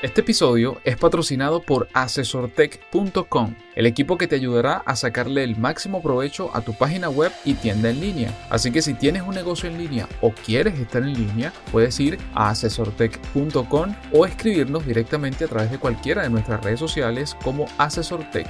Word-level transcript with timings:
Este 0.00 0.20
episodio 0.20 0.80
es 0.84 0.96
patrocinado 0.96 1.60
por 1.60 1.88
asesortech.com, 1.92 3.54
el 3.74 3.84
equipo 3.84 4.16
que 4.16 4.28
te 4.28 4.36
ayudará 4.36 4.84
a 4.86 4.94
sacarle 4.94 5.42
el 5.42 5.56
máximo 5.56 6.00
provecho 6.00 6.54
a 6.54 6.60
tu 6.60 6.72
página 6.72 7.10
web 7.10 7.32
y 7.44 7.54
tienda 7.54 7.90
en 7.90 7.98
línea. 7.98 8.32
Así 8.48 8.70
que 8.70 8.80
si 8.80 8.94
tienes 8.94 9.22
un 9.22 9.34
negocio 9.34 9.68
en 9.68 9.76
línea 9.76 10.08
o 10.20 10.30
quieres 10.30 10.78
estar 10.78 11.02
en 11.02 11.14
línea, 11.14 11.52
puedes 11.72 11.98
ir 11.98 12.16
a 12.34 12.50
asesortech.com 12.50 13.94
o 14.12 14.24
escribirnos 14.24 14.86
directamente 14.86 15.46
a 15.46 15.48
través 15.48 15.72
de 15.72 15.78
cualquiera 15.80 16.22
de 16.22 16.30
nuestras 16.30 16.62
redes 16.62 16.78
sociales 16.78 17.36
como 17.42 17.66
Asesortech 17.76 18.46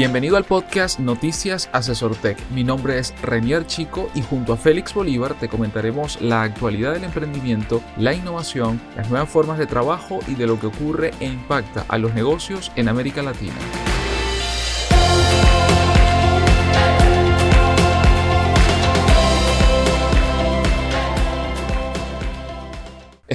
Bienvenido 0.00 0.38
al 0.38 0.44
podcast 0.44 0.98
Noticias 0.98 1.68
Asesor 1.74 2.16
Tech. 2.16 2.38
Mi 2.52 2.64
nombre 2.64 2.98
es 2.98 3.14
Renier 3.20 3.66
Chico 3.66 4.10
y 4.14 4.22
junto 4.22 4.54
a 4.54 4.56
Félix 4.56 4.94
Bolívar 4.94 5.34
te 5.34 5.50
comentaremos 5.50 6.22
la 6.22 6.40
actualidad 6.40 6.94
del 6.94 7.04
emprendimiento, 7.04 7.82
la 7.98 8.14
innovación, 8.14 8.80
las 8.96 9.10
nuevas 9.10 9.28
formas 9.28 9.58
de 9.58 9.66
trabajo 9.66 10.20
y 10.26 10.36
de 10.36 10.46
lo 10.46 10.58
que 10.58 10.68
ocurre 10.68 11.10
e 11.20 11.26
impacta 11.26 11.84
a 11.86 11.98
los 11.98 12.14
negocios 12.14 12.72
en 12.76 12.88
América 12.88 13.22
Latina. 13.22 13.52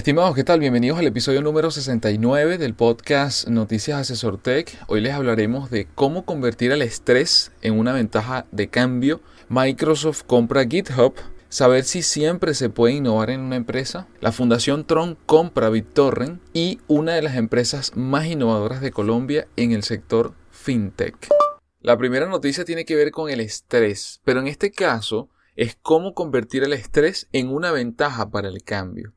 Estimados, 0.06 0.36
¿qué 0.36 0.44
tal? 0.44 0.60
Bienvenidos 0.60 1.00
al 1.00 1.08
episodio 1.08 1.42
número 1.42 1.72
69 1.72 2.60
del 2.60 2.76
podcast 2.76 3.48
Noticias 3.48 4.02
Asesor 4.02 4.40
Tech. 4.40 4.78
Hoy 4.86 5.02
les 5.02 5.14
hablaremos 5.14 5.72
de 5.72 5.88
cómo 5.96 6.26
convertir 6.26 6.72
el 6.72 6.84
estrés 6.84 7.52
en 7.64 7.80
una 7.80 7.92
ventaja 7.92 8.46
de 8.52 8.68
cambio. 8.68 9.22
Microsoft 9.50 10.22
compra 10.28 10.66
GitHub. 10.66 11.16
Saber 11.50 11.86
si 11.86 12.04
siempre 12.04 12.54
se 12.54 12.70
puede 12.70 12.94
innovar 12.94 13.32
en 13.32 13.40
una 13.40 13.56
empresa. 13.56 14.08
La 14.22 14.32
Fundación 14.32 14.86
Tron 14.86 15.18
compra 15.26 15.72
BitTorrent 15.72 16.40
y 16.54 16.80
una 16.86 17.14
de 17.16 17.24
las 17.24 17.36
empresas 17.36 17.92
más 17.96 18.28
innovadoras 18.28 18.82
de 18.82 18.92
Colombia 18.92 19.48
en 19.56 19.72
el 19.72 19.82
sector 19.82 20.36
fintech. 20.52 21.30
La 21.82 21.98
primera 21.98 22.28
noticia 22.28 22.64
tiene 22.64 22.86
que 22.86 22.96
ver 22.96 23.10
con 23.10 23.32
el 23.32 23.40
estrés, 23.40 24.22
pero 24.24 24.40
en 24.40 24.46
este 24.46 24.70
caso 24.70 25.30
es 25.56 25.76
cómo 25.82 26.14
convertir 26.14 26.64
el 26.64 26.74
estrés 26.74 27.28
en 27.32 27.50
una 27.50 27.72
ventaja 27.72 28.30
para 28.30 28.50
el 28.50 28.62
cambio. 28.62 29.16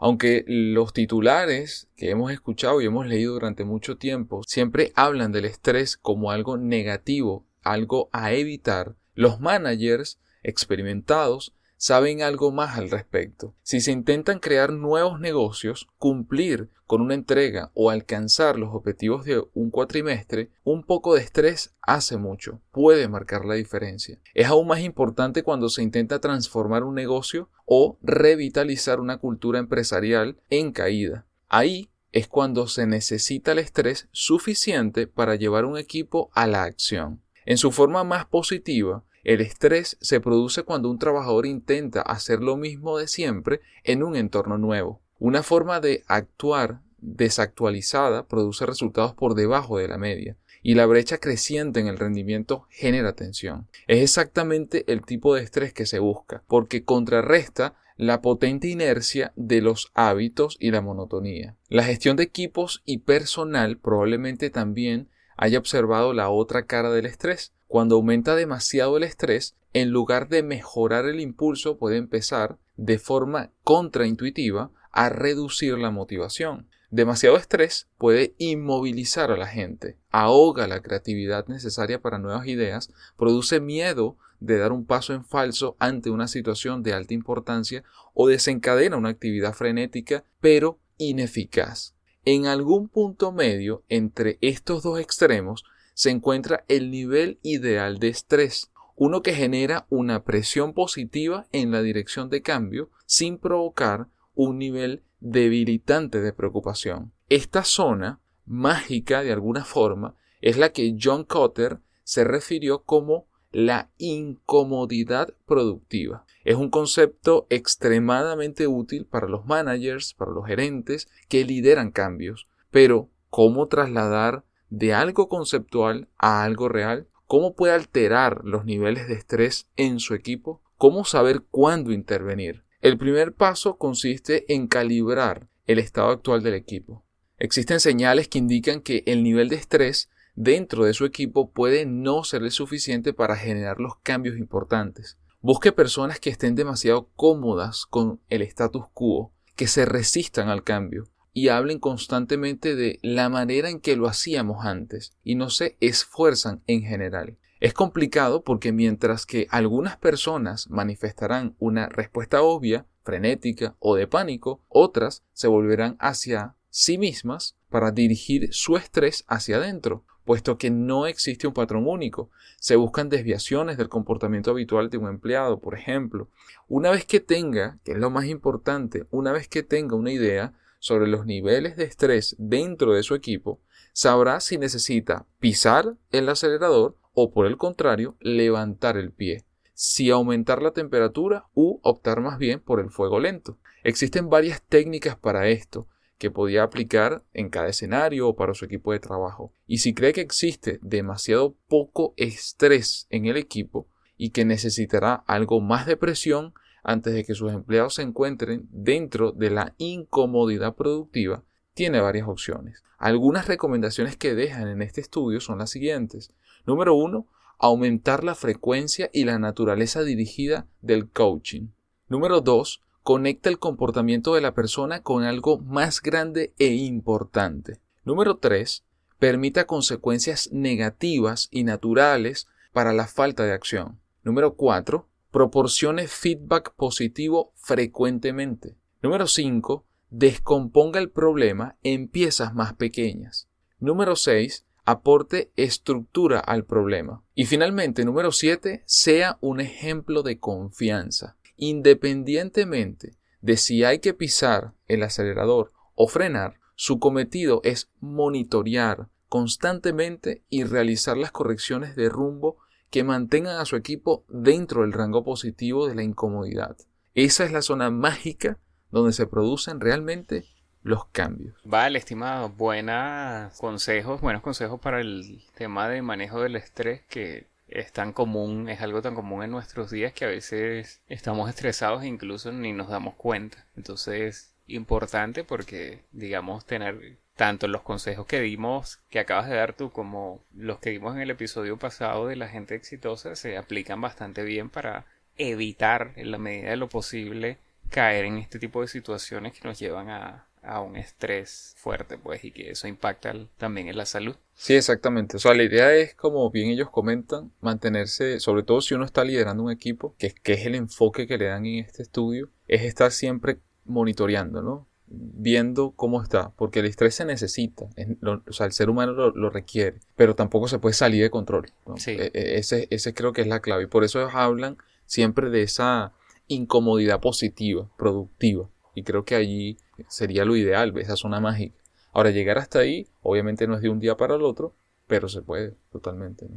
Aunque 0.00 0.44
los 0.46 0.92
titulares 0.92 1.88
que 1.96 2.10
hemos 2.10 2.30
escuchado 2.30 2.80
y 2.80 2.86
hemos 2.86 3.06
leído 3.06 3.34
durante 3.34 3.64
mucho 3.64 3.96
tiempo 3.98 4.42
siempre 4.46 4.92
hablan 4.94 5.32
del 5.32 5.44
estrés 5.44 5.96
como 5.96 6.30
algo 6.30 6.56
negativo, 6.56 7.44
algo 7.62 8.08
a 8.12 8.32
evitar, 8.32 8.94
los 9.14 9.40
managers 9.40 10.20
experimentados 10.44 11.52
saben 11.78 12.22
algo 12.22 12.52
más 12.52 12.76
al 12.76 12.90
respecto. 12.90 13.54
Si 13.62 13.80
se 13.80 13.92
intentan 13.92 14.40
crear 14.40 14.72
nuevos 14.72 15.20
negocios, 15.20 15.88
cumplir 15.96 16.68
con 16.86 17.00
una 17.00 17.14
entrega 17.14 17.70
o 17.74 17.90
alcanzar 17.90 18.58
los 18.58 18.74
objetivos 18.74 19.24
de 19.24 19.42
un 19.54 19.70
cuatrimestre, 19.70 20.50
un 20.64 20.84
poco 20.84 21.14
de 21.14 21.22
estrés 21.22 21.74
hace 21.80 22.16
mucho, 22.16 22.60
puede 22.72 23.08
marcar 23.08 23.44
la 23.44 23.54
diferencia. 23.54 24.18
Es 24.34 24.48
aún 24.48 24.66
más 24.66 24.80
importante 24.80 25.42
cuando 25.42 25.68
se 25.68 25.82
intenta 25.82 26.20
transformar 26.20 26.84
un 26.84 26.94
negocio 26.94 27.50
o 27.64 27.98
revitalizar 28.02 29.00
una 29.00 29.18
cultura 29.18 29.58
empresarial 29.58 30.40
en 30.50 30.72
caída. 30.72 31.26
Ahí 31.48 31.90
es 32.10 32.26
cuando 32.26 32.66
se 32.66 32.86
necesita 32.86 33.52
el 33.52 33.58
estrés 33.58 34.08
suficiente 34.12 35.06
para 35.06 35.36
llevar 35.36 35.64
un 35.64 35.78
equipo 35.78 36.30
a 36.32 36.46
la 36.46 36.64
acción. 36.64 37.22
En 37.44 37.58
su 37.58 37.70
forma 37.70 38.04
más 38.04 38.26
positiva, 38.26 39.04
el 39.24 39.40
estrés 39.40 39.96
se 40.00 40.20
produce 40.20 40.62
cuando 40.62 40.90
un 40.90 40.98
trabajador 40.98 41.46
intenta 41.46 42.02
hacer 42.02 42.40
lo 42.40 42.56
mismo 42.56 42.98
de 42.98 43.08
siempre 43.08 43.60
en 43.84 44.02
un 44.02 44.16
entorno 44.16 44.58
nuevo. 44.58 45.00
Una 45.18 45.42
forma 45.42 45.80
de 45.80 46.04
actuar 46.06 46.80
desactualizada 46.98 48.26
produce 48.26 48.66
resultados 48.66 49.14
por 49.14 49.34
debajo 49.34 49.78
de 49.78 49.88
la 49.88 49.98
media 49.98 50.36
y 50.62 50.74
la 50.74 50.86
brecha 50.86 51.18
creciente 51.18 51.80
en 51.80 51.86
el 51.86 51.98
rendimiento 51.98 52.66
genera 52.70 53.14
tensión. 53.14 53.68
Es 53.86 54.02
exactamente 54.02 54.84
el 54.92 55.04
tipo 55.04 55.34
de 55.34 55.42
estrés 55.42 55.72
que 55.72 55.86
se 55.86 55.98
busca, 55.98 56.42
porque 56.46 56.84
contrarresta 56.84 57.74
la 57.96 58.20
potente 58.20 58.68
inercia 58.68 59.32
de 59.36 59.60
los 59.60 59.90
hábitos 59.94 60.56
y 60.60 60.70
la 60.70 60.80
monotonía. 60.80 61.56
La 61.68 61.84
gestión 61.84 62.16
de 62.16 62.24
equipos 62.24 62.82
y 62.84 62.98
personal 62.98 63.76
probablemente 63.76 64.50
también 64.50 65.08
haya 65.36 65.58
observado 65.58 66.12
la 66.12 66.30
otra 66.30 66.66
cara 66.66 66.90
del 66.90 67.06
estrés, 67.06 67.52
cuando 67.68 67.96
aumenta 67.96 68.34
demasiado 68.34 68.96
el 68.96 69.04
estrés, 69.04 69.54
en 69.74 69.90
lugar 69.90 70.28
de 70.28 70.42
mejorar 70.42 71.04
el 71.04 71.20
impulso, 71.20 71.76
puede 71.76 71.98
empezar 71.98 72.58
de 72.76 72.98
forma 72.98 73.52
contraintuitiva 73.62 74.70
a 74.90 75.10
reducir 75.10 75.78
la 75.78 75.90
motivación. 75.90 76.68
Demasiado 76.90 77.36
estrés 77.36 77.86
puede 77.98 78.34
inmovilizar 78.38 79.30
a 79.30 79.36
la 79.36 79.46
gente, 79.46 79.98
ahoga 80.10 80.66
la 80.66 80.80
creatividad 80.80 81.46
necesaria 81.46 82.00
para 82.00 82.18
nuevas 82.18 82.46
ideas, 82.46 82.90
produce 83.18 83.60
miedo 83.60 84.16
de 84.40 84.56
dar 84.56 84.72
un 84.72 84.86
paso 84.86 85.12
en 85.12 85.24
falso 85.24 85.76
ante 85.78 86.08
una 86.08 86.28
situación 86.28 86.82
de 86.82 86.94
alta 86.94 87.12
importancia 87.12 87.84
o 88.14 88.26
desencadena 88.26 88.96
una 88.96 89.10
actividad 89.10 89.52
frenética 89.52 90.24
pero 90.40 90.78
ineficaz. 90.96 91.94
En 92.24 92.46
algún 92.46 92.88
punto 92.88 93.32
medio 93.32 93.82
entre 93.88 94.38
estos 94.40 94.82
dos 94.82 94.98
extremos 94.98 95.64
se 95.98 96.10
encuentra 96.10 96.64
el 96.68 96.92
nivel 96.92 97.40
ideal 97.42 97.98
de 97.98 98.06
estrés, 98.06 98.70
uno 98.94 99.20
que 99.20 99.34
genera 99.34 99.84
una 99.90 100.22
presión 100.22 100.72
positiva 100.72 101.48
en 101.50 101.72
la 101.72 101.82
dirección 101.82 102.30
de 102.30 102.40
cambio 102.40 102.88
sin 103.04 103.36
provocar 103.36 104.06
un 104.36 104.58
nivel 104.58 105.02
debilitante 105.18 106.20
de 106.20 106.32
preocupación. 106.32 107.10
Esta 107.28 107.64
zona 107.64 108.20
mágica 108.46 109.24
de 109.24 109.32
alguna 109.32 109.64
forma 109.64 110.14
es 110.40 110.56
la 110.56 110.70
que 110.70 110.96
John 111.02 111.24
Cotter 111.24 111.80
se 112.04 112.22
refirió 112.22 112.84
como 112.84 113.26
la 113.50 113.90
incomodidad 113.98 115.34
productiva. 115.46 116.26
Es 116.44 116.54
un 116.54 116.70
concepto 116.70 117.48
extremadamente 117.50 118.68
útil 118.68 119.04
para 119.04 119.26
los 119.26 119.46
managers, 119.46 120.14
para 120.14 120.30
los 120.30 120.46
gerentes 120.46 121.08
que 121.28 121.44
lideran 121.44 121.90
cambios. 121.90 122.46
Pero, 122.70 123.10
¿cómo 123.30 123.66
trasladar 123.66 124.44
de 124.70 124.94
algo 124.94 125.28
conceptual 125.28 126.08
a 126.18 126.42
algo 126.44 126.68
real, 126.68 127.08
cómo 127.26 127.54
puede 127.54 127.74
alterar 127.74 128.40
los 128.44 128.64
niveles 128.64 129.08
de 129.08 129.14
estrés 129.14 129.68
en 129.76 130.00
su 130.00 130.14
equipo, 130.14 130.62
cómo 130.76 131.04
saber 131.04 131.42
cuándo 131.50 131.92
intervenir. 131.92 132.64
El 132.80 132.96
primer 132.96 133.34
paso 133.34 133.76
consiste 133.76 134.52
en 134.52 134.66
calibrar 134.66 135.48
el 135.66 135.78
estado 135.78 136.10
actual 136.10 136.42
del 136.42 136.54
equipo. 136.54 137.04
Existen 137.36 137.80
señales 137.80 138.28
que 138.28 138.38
indican 138.38 138.80
que 138.80 139.02
el 139.06 139.22
nivel 139.22 139.48
de 139.48 139.56
estrés 139.56 140.10
dentro 140.34 140.84
de 140.84 140.94
su 140.94 141.04
equipo 141.04 141.50
puede 141.50 141.84
no 141.84 142.24
ser 142.24 142.42
el 142.42 142.50
suficiente 142.50 143.12
para 143.12 143.36
generar 143.36 143.80
los 143.80 143.96
cambios 144.02 144.38
importantes. 144.38 145.18
Busque 145.40 145.72
personas 145.72 146.20
que 146.20 146.30
estén 146.30 146.54
demasiado 146.54 147.10
cómodas 147.14 147.86
con 147.86 148.20
el 148.28 148.42
status 148.42 148.86
quo, 148.92 149.32
que 149.54 149.66
se 149.66 149.84
resistan 149.84 150.48
al 150.48 150.64
cambio, 150.64 151.08
y 151.38 151.50
hablen 151.50 151.78
constantemente 151.78 152.74
de 152.74 152.98
la 153.00 153.28
manera 153.28 153.70
en 153.70 153.78
que 153.78 153.94
lo 153.94 154.08
hacíamos 154.08 154.66
antes 154.66 155.12
y 155.22 155.36
no 155.36 155.50
se 155.50 155.76
esfuerzan 155.78 156.62
en 156.66 156.82
general. 156.82 157.36
Es 157.60 157.74
complicado 157.74 158.42
porque 158.42 158.72
mientras 158.72 159.24
que 159.24 159.46
algunas 159.50 159.96
personas 159.96 160.68
manifestarán 160.68 161.54
una 161.60 161.88
respuesta 161.88 162.42
obvia, 162.42 162.86
frenética 163.04 163.76
o 163.78 163.94
de 163.94 164.08
pánico, 164.08 164.64
otras 164.66 165.22
se 165.32 165.46
volverán 165.46 165.96
hacia 166.00 166.56
sí 166.70 166.98
mismas 166.98 167.56
para 167.68 167.92
dirigir 167.92 168.52
su 168.52 168.76
estrés 168.76 169.24
hacia 169.28 169.58
adentro, 169.58 170.04
puesto 170.24 170.58
que 170.58 170.70
no 170.70 171.06
existe 171.06 171.46
un 171.46 171.54
patrón 171.54 171.86
único. 171.86 172.30
Se 172.58 172.74
buscan 172.74 173.10
desviaciones 173.10 173.78
del 173.78 173.88
comportamiento 173.88 174.50
habitual 174.50 174.90
de 174.90 174.98
un 174.98 175.06
empleado, 175.06 175.60
por 175.60 175.78
ejemplo. 175.78 176.30
Una 176.66 176.90
vez 176.90 177.04
que 177.04 177.20
tenga, 177.20 177.78
que 177.84 177.92
es 177.92 177.98
lo 177.98 178.10
más 178.10 178.24
importante, 178.24 179.06
una 179.12 179.30
vez 179.30 179.46
que 179.46 179.62
tenga 179.62 179.94
una 179.94 180.10
idea, 180.10 180.52
sobre 180.78 181.08
los 181.08 181.26
niveles 181.26 181.76
de 181.76 181.84
estrés 181.84 182.36
dentro 182.38 182.94
de 182.94 183.02
su 183.02 183.14
equipo, 183.14 183.60
sabrá 183.92 184.40
si 184.40 184.58
necesita 184.58 185.26
pisar 185.40 185.96
el 186.10 186.28
acelerador 186.28 186.96
o 187.14 187.32
por 187.32 187.46
el 187.46 187.56
contrario 187.56 188.16
levantar 188.20 188.96
el 188.96 189.10
pie, 189.10 189.44
si 189.74 190.10
aumentar 190.10 190.62
la 190.62 190.72
temperatura 190.72 191.46
u 191.54 191.80
optar 191.82 192.20
más 192.20 192.38
bien 192.38 192.60
por 192.60 192.80
el 192.80 192.90
fuego 192.90 193.18
lento. 193.18 193.58
Existen 193.82 194.28
varias 194.28 194.62
técnicas 194.62 195.16
para 195.16 195.48
esto 195.48 195.88
que 196.18 196.30
podía 196.30 196.64
aplicar 196.64 197.24
en 197.32 197.48
cada 197.48 197.68
escenario 197.68 198.28
o 198.28 198.36
para 198.36 198.54
su 198.54 198.64
equipo 198.64 198.92
de 198.92 199.00
trabajo. 199.00 199.52
Y 199.66 199.78
si 199.78 199.94
cree 199.94 200.12
que 200.12 200.20
existe 200.20 200.78
demasiado 200.82 201.54
poco 201.68 202.12
estrés 202.16 203.06
en 203.10 203.26
el 203.26 203.36
equipo 203.36 203.88
y 204.16 204.30
que 204.30 204.44
necesitará 204.44 205.14
algo 205.26 205.60
más 205.60 205.86
de 205.86 205.96
presión, 205.96 206.54
antes 206.88 207.12
de 207.12 207.22
que 207.22 207.34
sus 207.34 207.52
empleados 207.52 207.96
se 207.96 208.02
encuentren 208.02 208.66
dentro 208.70 209.32
de 209.32 209.50
la 209.50 209.74
incomodidad 209.76 210.74
productiva, 210.74 211.42
tiene 211.74 212.00
varias 212.00 212.26
opciones. 212.26 212.82
Algunas 212.96 213.46
recomendaciones 213.46 214.16
que 214.16 214.34
dejan 214.34 214.68
en 214.68 214.80
este 214.80 215.02
estudio 215.02 215.42
son 215.42 215.58
las 215.58 215.68
siguientes. 215.68 216.32
Número 216.64 216.94
uno, 216.94 217.26
aumentar 217.58 218.24
la 218.24 218.34
frecuencia 218.34 219.10
y 219.12 219.24
la 219.24 219.38
naturaleza 219.38 220.02
dirigida 220.02 220.66
del 220.80 221.10
coaching. 221.10 221.66
Número 222.08 222.40
2. 222.40 222.82
Conecta 223.02 223.50
el 223.50 223.58
comportamiento 223.58 224.34
de 224.34 224.40
la 224.40 224.54
persona 224.54 225.02
con 225.02 225.24
algo 225.24 225.58
más 225.58 226.00
grande 226.00 226.54
e 226.58 226.68
importante. 226.68 227.80
Número 228.02 228.38
3. 228.38 228.82
Permita 229.18 229.66
consecuencias 229.66 230.48
negativas 230.52 231.48
y 231.50 231.64
naturales 231.64 232.48
para 232.72 232.94
la 232.94 233.06
falta 233.06 233.44
de 233.44 233.52
acción. 233.52 234.00
Número 234.24 234.54
4. 234.54 235.06
Proporcione 235.30 236.08
feedback 236.08 236.74
positivo 236.74 237.52
frecuentemente. 237.56 238.76
Número 239.02 239.26
5. 239.26 239.84
Descomponga 240.10 241.00
el 241.00 241.10
problema 241.10 241.76
en 241.82 242.08
piezas 242.08 242.54
más 242.54 242.74
pequeñas. 242.74 243.48
Número 243.78 244.16
6 244.16 244.64
aporte 244.88 245.52
estructura 245.56 246.40
al 246.40 246.64
problema. 246.64 247.22
Y 247.34 247.44
finalmente, 247.44 248.06
número 248.06 248.32
7, 248.32 248.84
sea 248.86 249.36
un 249.42 249.60
ejemplo 249.60 250.22
de 250.22 250.38
confianza. 250.38 251.36
Independientemente 251.56 253.18
de 253.42 253.58
si 253.58 253.84
hay 253.84 253.98
que 253.98 254.14
pisar 254.14 254.72
el 254.86 255.02
acelerador 255.02 255.72
o 255.94 256.08
frenar, 256.08 256.58
su 256.74 256.98
cometido 257.00 257.60
es 257.64 257.90
monitorear 258.00 259.08
constantemente 259.28 260.42
y 260.48 260.64
realizar 260.64 261.18
las 261.18 261.32
correcciones 261.32 261.94
de 261.94 262.08
rumbo 262.08 262.56
que 262.90 263.04
mantengan 263.04 263.58
a 263.58 263.64
su 263.64 263.76
equipo 263.76 264.24
dentro 264.28 264.82
del 264.82 264.92
rango 264.92 265.24
positivo 265.24 265.86
de 265.86 265.94
la 265.94 266.02
incomodidad. 266.02 266.76
Esa 267.14 267.44
es 267.44 267.52
la 267.52 267.62
zona 267.62 267.90
mágica 267.90 268.58
donde 268.90 269.12
se 269.12 269.26
producen 269.26 269.80
realmente 269.80 270.46
los 270.82 271.06
cambios. 271.06 271.54
Vale, 271.64 271.98
estimado, 271.98 272.48
buenos 272.48 273.56
consejos, 273.58 274.20
buenos 274.20 274.42
consejos 274.42 274.80
para 274.80 275.00
el 275.00 275.42
tema 275.54 275.88
de 275.88 276.02
manejo 276.02 276.40
del 276.40 276.56
estrés 276.56 277.02
que 277.08 277.46
es 277.68 277.92
tan 277.92 278.12
común, 278.12 278.68
es 278.68 278.80
algo 278.80 279.02
tan 279.02 279.14
común 279.14 279.42
en 279.42 279.50
nuestros 279.50 279.90
días 279.90 280.12
que 280.14 280.24
a 280.24 280.28
veces 280.28 281.02
estamos 281.08 281.50
estresados 281.50 282.02
e 282.02 282.06
incluso 282.06 282.50
ni 282.52 282.72
nos 282.72 282.88
damos 282.88 283.14
cuenta. 283.14 283.66
Entonces, 283.76 284.54
importante 284.66 285.44
porque, 285.44 286.04
digamos, 286.12 286.64
tener 286.64 287.18
tanto 287.38 287.68
los 287.68 287.82
consejos 287.82 288.26
que 288.26 288.40
dimos, 288.40 288.98
que 289.10 289.20
acabas 289.20 289.48
de 289.48 289.54
dar 289.54 289.72
tú, 289.72 289.92
como 289.92 290.42
los 290.56 290.80
que 290.80 290.90
dimos 290.90 291.14
en 291.14 291.22
el 291.22 291.30
episodio 291.30 291.76
pasado 291.76 292.26
de 292.26 292.34
la 292.34 292.48
gente 292.48 292.74
exitosa, 292.74 293.36
se 293.36 293.56
aplican 293.56 294.00
bastante 294.00 294.42
bien 294.42 294.70
para 294.70 295.06
evitar, 295.36 296.10
en 296.16 296.32
la 296.32 296.38
medida 296.38 296.70
de 296.70 296.76
lo 296.76 296.88
posible, 296.88 297.58
caer 297.90 298.24
en 298.24 298.38
este 298.38 298.58
tipo 298.58 298.82
de 298.82 298.88
situaciones 298.88 299.52
que 299.52 299.68
nos 299.68 299.78
llevan 299.78 300.10
a, 300.10 300.46
a 300.64 300.80
un 300.80 300.96
estrés 300.96 301.74
fuerte, 301.76 302.18
pues, 302.18 302.44
y 302.44 302.50
que 302.50 302.72
eso 302.72 302.88
impacta 302.88 303.32
también 303.56 303.86
en 303.86 303.96
la 303.96 304.04
salud. 304.04 304.34
Sí, 304.54 304.74
exactamente. 304.74 305.36
O 305.36 305.38
sea, 305.40 305.54
la 305.54 305.62
idea 305.62 305.94
es, 305.94 306.16
como 306.16 306.50
bien 306.50 306.70
ellos 306.70 306.90
comentan, 306.90 307.52
mantenerse, 307.60 308.40
sobre 308.40 308.64
todo 308.64 308.80
si 308.80 308.94
uno 308.94 309.04
está 309.04 309.22
liderando 309.22 309.62
un 309.62 309.70
equipo, 309.70 310.16
que, 310.18 310.34
que 310.34 310.54
es 310.54 310.66
el 310.66 310.74
enfoque 310.74 311.28
que 311.28 311.38
le 311.38 311.44
dan 311.44 311.66
en 311.66 311.84
este 311.84 312.02
estudio, 312.02 312.50
es 312.66 312.82
estar 312.82 313.12
siempre 313.12 313.58
monitoreando, 313.84 314.60
¿no? 314.60 314.87
Viendo 315.10 315.92
cómo 315.92 316.22
está, 316.22 316.50
porque 316.50 316.80
el 316.80 316.86
estrés 316.86 317.14
se 317.14 317.24
necesita, 317.24 317.88
o 318.22 318.52
sea, 318.52 318.66
el 318.66 318.72
ser 318.72 318.90
humano 318.90 319.12
lo, 319.12 319.50
requiere, 319.50 320.00
pero 320.16 320.34
tampoco 320.34 320.68
se 320.68 320.78
puede 320.78 320.94
salir 320.94 321.22
de 321.22 321.30
control. 321.30 321.72
Sí. 321.96 322.10
E, 322.10 322.30
e, 322.34 322.58
ese, 322.58 322.88
ese 322.90 323.14
creo 323.14 323.32
que 323.32 323.40
es 323.40 323.46
la 323.46 323.60
clave, 323.60 323.84
y 323.84 323.86
por 323.86 324.04
eso 324.04 324.20
ellos 324.20 324.34
hablan 324.34 324.76
siempre 325.06 325.48
de 325.48 325.62
esa 325.62 326.12
incomodidad 326.46 327.20
positiva, 327.20 327.88
productiva, 327.96 328.68
y 328.94 329.02
creo 329.02 329.24
que 329.24 329.34
allí 329.34 329.78
sería 330.08 330.44
lo 330.44 330.56
ideal, 330.56 330.96
esa 330.98 331.16
zona 331.16 331.40
mágica. 331.40 331.78
Ahora, 332.12 332.30
llegar 332.30 332.58
hasta 332.58 332.80
ahí, 332.80 333.06
obviamente 333.22 333.66
no 333.66 333.76
es 333.76 333.80
de 333.80 333.88
un 333.88 334.00
día 334.00 334.16
para 334.16 334.34
el 334.34 334.42
otro, 334.42 334.74
pero 335.06 335.28
se 335.28 335.42
puede 335.42 335.74
totalmente. 335.90 336.48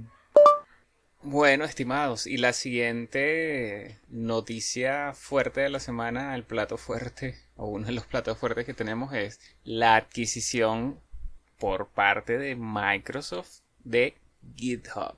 Bueno, 1.23 1.65
estimados, 1.65 2.25
y 2.25 2.38
la 2.38 2.51
siguiente 2.51 4.00
noticia 4.09 5.13
fuerte 5.13 5.62
de 5.62 5.69
la 5.69 5.79
semana, 5.79 6.35
el 6.35 6.44
plato 6.44 6.77
fuerte, 6.77 7.38
o 7.56 7.68
uno 7.68 7.88
de 7.88 7.94
los 7.94 8.06
platos 8.06 8.38
fuertes 8.38 8.65
que 8.65 8.73
tenemos 8.73 9.13
es 9.13 9.39
la 9.63 9.95
adquisición 9.95 11.00
por 11.59 11.89
parte 11.89 12.38
de 12.39 12.56
Microsoft 12.56 13.62
de 13.83 14.15
GitHub 14.56 15.15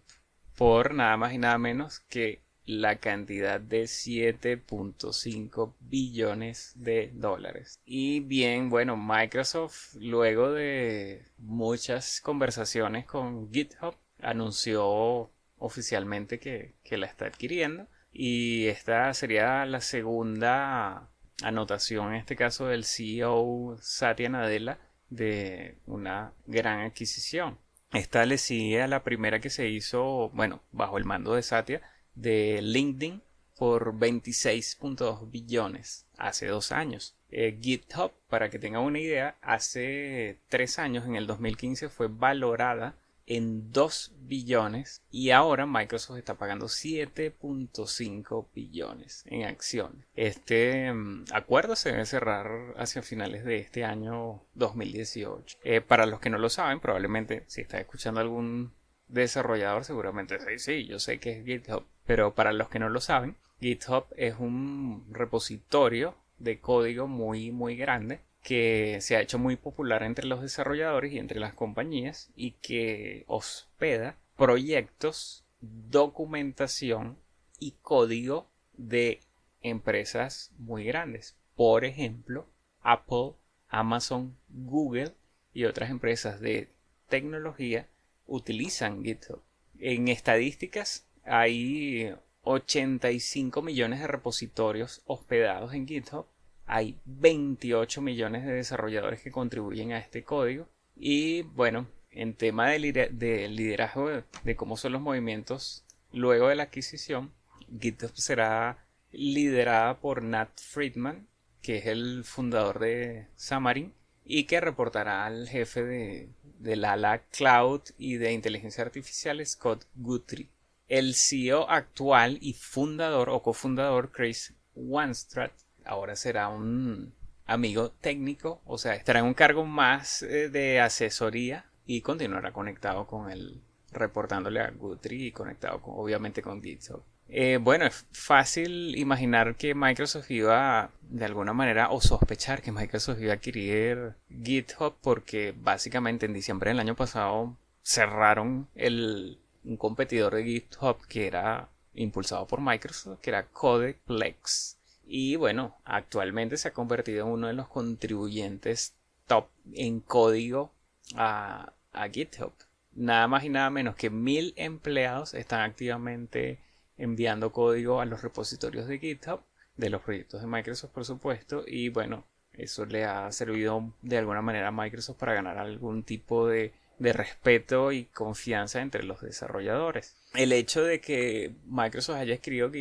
por 0.56 0.94
nada 0.94 1.18
más 1.18 1.34
y 1.34 1.38
nada 1.38 1.58
menos 1.58 2.00
que 2.10 2.42
la 2.66 2.98
cantidad 2.98 3.60
de 3.60 3.84
7.5 3.84 5.74
billones 5.82 6.72
de 6.76 7.12
dólares. 7.14 7.82
Y 7.86 8.22
bien, 8.22 8.70
bueno, 8.70 8.96
Microsoft 8.96 9.96
luego 9.96 10.52
de 10.52 11.26
muchas 11.38 12.22
conversaciones 12.22 13.06
con 13.06 13.52
GitHub 13.52 13.96
anunció 14.22 15.30
oficialmente 15.64 16.40
que, 16.40 16.76
la 16.98 17.08
está 17.08 17.26
adquiriendo 17.26 17.88
y 18.12 18.68
esta 18.68 19.14
sería 19.14 19.66
la 19.66 19.82
segunda 19.82 21.10
anotación 21.42 22.10
en 22.10 22.16
este 22.16 22.36
caso 22.36 22.68
del 22.68 22.84
CEO 22.84 23.78
Satya 23.82 24.30
Nadella 24.30 24.78
de 25.10 25.78
una 25.86 26.34
gran 26.46 26.82
adquisición. 26.82 27.58
Esta 27.92 28.26
le 28.26 28.38
sigue 28.38 28.82
a 28.82 28.88
la 28.88 29.04
primera 29.04 29.40
que 29.40 29.50
se 29.50 29.70
hizo, 29.70 30.30
bueno, 30.34 30.62
bajo 30.72 30.98
el 30.98 31.06
mando 31.06 31.34
de 31.34 31.44
Satya, 31.44 31.82
de 32.14 32.60
LinkedIn 32.62 33.24
por 33.56 33.98
26.2 33.98 35.32
billones 35.32 36.08
hace 36.18 36.48
dos 36.48 36.72
años. 36.72 37.16
Eh, 37.30 37.58
GitHub, 37.62 38.12
para 38.28 38.50
que 38.50 38.60
tengan 38.60 38.82
una 38.82 39.00
idea, 39.00 39.38
hace 39.42 40.40
tres 40.50 40.78
años, 40.78 41.06
en 41.06 41.16
el 41.16 41.28
2015, 41.28 41.90
fue 41.90 42.08
valorada 42.08 42.98
en 43.26 43.72
2 43.72 44.14
billones 44.22 45.02
y 45.12 45.32
ahora 45.32 45.66
Microsoft 45.66 46.18
está 46.18 46.36
pagando 46.36 46.68
7.5 46.68 48.48
billones 48.54 49.24
en 49.28 49.44
acción. 49.46 50.06
Este 50.16 50.92
mm, 50.92 51.26
acuerdo 51.34 51.76
se 51.76 51.92
debe 51.92 52.06
cerrar 52.06 52.74
hacia 52.78 53.02
finales 53.02 53.46
de 53.46 53.60
este 53.60 53.86
año 53.86 54.42
2018. 54.56 55.58
Eh, 55.64 55.82
para 55.82 56.06
los 56.06 56.20
que 56.20 56.30
no 56.30 56.38
lo 56.38 56.50
saben, 56.50 56.80
probablemente 56.80 57.44
si 57.48 57.62
está 57.62 57.80
escuchando 57.80 58.20
algún 58.20 58.74
desarrollador 59.08 59.84
seguramente 59.84 60.40
sí, 60.40 60.60
sí, 60.60 60.86
yo 60.86 61.00
sé 61.00 61.20
que 61.20 61.40
es 61.40 61.46
GitHub, 61.46 61.86
pero 62.06 62.34
para 62.34 62.52
los 62.52 62.70
que 62.70 62.80
no 62.80 62.90
lo 62.90 63.00
saben, 63.00 63.36
GitHub 63.60 64.06
es 64.18 64.36
un 64.40 65.06
repositorio 65.12 66.16
de 66.40 66.60
código 66.60 67.08
muy 67.08 67.52
muy 67.52 67.76
grande 67.76 68.22
que 68.44 69.00
se 69.02 69.16
ha 69.16 69.22
hecho 69.22 69.40
muy 69.40 69.56
popular 69.56 70.04
entre 70.04 70.28
los 70.28 70.42
desarrolladores 70.42 71.14
y 71.14 71.18
entre 71.18 71.40
las 71.40 71.54
compañías 71.54 72.30
y 72.36 72.52
que 72.52 73.24
hospeda 73.28 74.18
proyectos, 74.36 75.46
documentación 75.62 77.18
y 77.60 77.72
código 77.82 78.48
de 78.74 79.22
empresas 79.62 80.52
muy 80.58 80.84
grandes. 80.84 81.38
Por 81.56 81.86
ejemplo, 81.86 82.46
Apple, 82.82 83.34
Amazon, 83.70 84.36
Google 84.50 85.14
y 85.54 85.66
otras 85.66 85.90
empresas 85.90 86.42
de 86.42 86.70
tecnología 87.08 87.88
utilizan 88.28 89.04
GitHub. 89.04 89.42
En 89.80 90.08
estadísticas 90.08 91.06
hay 91.24 92.14
85 92.44 93.62
millones 93.62 94.02
de 94.02 94.08
repositorios 94.08 95.02
hospedados 95.06 95.74
en 95.74 95.88
GitHub. 95.88 96.26
Hay 96.76 96.98
28 97.06 98.02
millones 98.02 98.48
de 98.48 98.54
desarrolladores 98.54 99.22
que 99.22 99.30
contribuyen 99.30 99.92
a 99.92 100.00
este 100.00 100.24
código. 100.24 100.68
Y 100.96 101.44
bueno, 101.44 101.86
en 102.10 102.34
tema 102.34 102.70
de, 102.70 102.80
liderazgo 102.80 104.10
de, 104.44 104.56
cómo 104.56 104.76
son 104.76 104.94
los 104.94 105.02
movimientos 105.04 105.86
luego 106.12 106.48
de 106.48 106.56
la 106.56 106.64
adquisición, 106.64 107.32
GitHub 107.80 108.16
será 108.16 108.88
liderada 109.12 110.00
por 110.00 110.24
Nat 110.24 110.50
Friedman, 110.60 111.28
que 111.62 111.78
es 111.78 111.86
el 111.86 112.24
fundador 112.24 112.80
de 112.80 113.28
Xamarin 113.38 113.94
y 114.26 114.46
que 114.46 114.60
reportará 114.60 115.28
al 115.28 115.48
jefe 115.48 115.84
de, 115.84 116.30
del 116.58 116.86
ala 116.86 117.20
Cloud 117.38 117.82
y 118.00 118.16
de 118.16 118.32
inteligencia 118.32 118.84
artificial 118.84 119.46
Scott 119.46 119.86
Guthrie. 119.94 120.50
El 120.88 121.14
CEO 121.14 121.70
actual 121.70 122.40
y 122.42 122.54
fundador 122.54 123.30
o 123.30 123.44
cofundador 123.44 124.12
Chris 124.12 124.56
Wanstrat 124.74 125.54
ahora 125.86 126.16
será 126.16 126.50
un 126.50 127.14
amigo 127.46 127.92
técnico, 127.92 128.62
o 128.66 128.78
sea, 128.78 128.96
estará 128.96 129.20
en 129.20 129.26
un 129.26 129.34
cargo 129.34 129.66
más 129.66 130.24
eh, 130.24 130.50
de 130.50 130.80
asesoría 130.80 131.66
y 131.86 132.02
continuará 132.02 132.52
conectado 132.52 133.06
con 133.08 133.30
él, 133.30 133.62
reportándole 133.92 134.62
a 134.62 134.72
Guthrie 134.72 135.28
y 135.28 135.32
conectado 135.32 135.82
obviamente 135.84 136.42
con 136.42 136.62
GitHub. 136.62 137.04
Eh, 137.30 137.58
bueno, 137.62 137.86
es 137.86 138.06
fácil 138.12 138.96
imaginar 138.98 139.56
que 139.56 139.74
Microsoft 139.74 140.30
iba 140.30 140.92
de 141.02 141.26
alguna 141.26 141.54
manera 141.54 141.90
o 141.90 142.02
sospechar 142.02 142.62
que 142.62 142.72
Microsoft 142.72 143.22
iba 143.22 143.32
a 143.32 143.36
adquirir 143.36 144.14
GitHub 144.30 144.96
porque 145.02 145.54
básicamente 145.58 146.26
en 146.26 146.34
diciembre 146.34 146.70
del 146.70 146.80
año 146.80 146.96
pasado 146.96 147.58
cerraron 147.82 148.68
el, 148.76 149.40
un 149.64 149.78
competidor 149.78 150.36
de 150.36 150.44
GitHub 150.44 150.98
que 151.08 151.28
era 151.28 151.70
impulsado 151.96 152.46
por 152.46 152.62
Microsoft, 152.62 153.20
que 153.22 153.30
era 153.30 153.48
Codeplex. 153.48 154.78
Y 155.16 155.36
bueno, 155.36 155.78
actualmente 155.86 156.58
se 156.58 156.70
ha 156.70 156.74
convertido 156.74 157.28
en 157.28 157.34
uno 157.34 157.46
de 157.46 157.54
los 157.54 157.68
contribuyentes 157.68 158.96
top 159.28 159.46
en 159.72 160.00
código 160.00 160.74
a, 161.16 161.72
a 161.92 162.10
GitHub. 162.10 162.52
nada 162.94 163.28
más 163.28 163.44
y 163.44 163.50
nada 163.50 163.70
menos 163.70 163.96
que 163.96 164.10
mil 164.10 164.56
empleados 164.56 165.36
están 165.36 165.62
activamente 165.62 166.62
enviando 166.98 167.52
código 167.52 168.02
a 168.02 168.06
los 168.06 168.24
repositorios 168.24 168.88
de 168.88 168.98
GitHub 168.98 169.42
de 169.78 169.92
los 169.92 170.02
proyectos 170.02 170.42
de 170.42 170.48
Microsoft, 170.48 170.90
por 170.90 171.06
supuesto, 171.06 171.64
y 171.68 171.90
bueno, 171.90 172.26
eso 172.52 172.84
le 172.88 173.06
ha 173.06 173.32
servido 173.32 173.94
de 174.02 174.18
alguna 174.18 174.42
manera 174.42 174.70
a 174.70 174.72
Microsoft 174.72 175.18
para 175.18 175.36
ganar 175.36 175.60
algún 175.60 176.02
tipo 176.02 176.48
de, 176.48 176.74
de 176.98 177.14
respeto 177.14 177.92
y 177.92 178.06
confianza 178.06 178.82
entre 178.82 179.04
los 179.04 179.22
desarrolladores. 179.22 180.16
El 180.34 180.54
hecho 180.54 180.84
de 180.84 181.00
que 181.02 181.54
Microsoft 181.66 182.18
haya 182.18 182.34
escrito 182.34 182.72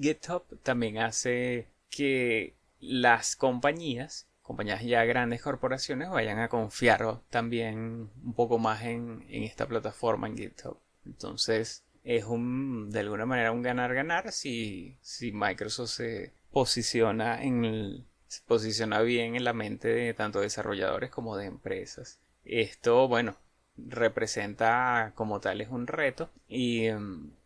GitHub 0.00 0.44
también 0.62 0.96
hace 0.96 1.73
que 1.94 2.54
las 2.80 3.36
compañías, 3.36 4.26
compañías 4.42 4.82
ya 4.82 5.04
grandes 5.04 5.42
corporaciones, 5.42 6.10
vayan 6.10 6.38
a 6.38 6.48
confiar 6.48 7.20
también 7.30 8.10
un 8.22 8.34
poco 8.34 8.58
más 8.58 8.82
en, 8.82 9.24
en 9.28 9.42
esta 9.44 9.66
plataforma 9.66 10.26
en 10.26 10.36
GitHub. 10.36 10.78
Entonces, 11.06 11.84
es 12.02 12.24
un, 12.24 12.90
de 12.90 13.00
alguna 13.00 13.26
manera, 13.26 13.52
un 13.52 13.62
ganar-ganar 13.62 14.32
si, 14.32 14.96
si 15.00 15.32
Microsoft 15.32 15.90
se 15.90 16.32
posiciona 16.50 17.42
en 17.42 18.04
posiciona 18.46 19.00
bien 19.00 19.36
en 19.36 19.44
la 19.44 19.52
mente 19.52 19.88
de 19.88 20.12
tanto 20.14 20.40
desarrolladores 20.40 21.10
como 21.10 21.36
de 21.36 21.46
empresas. 21.46 22.18
Esto, 22.44 23.06
bueno, 23.08 23.36
representa 23.76 25.12
como 25.14 25.40
tal 25.40 25.60
es 25.60 25.68
un 25.68 25.86
reto 25.86 26.30
y, 26.48 26.88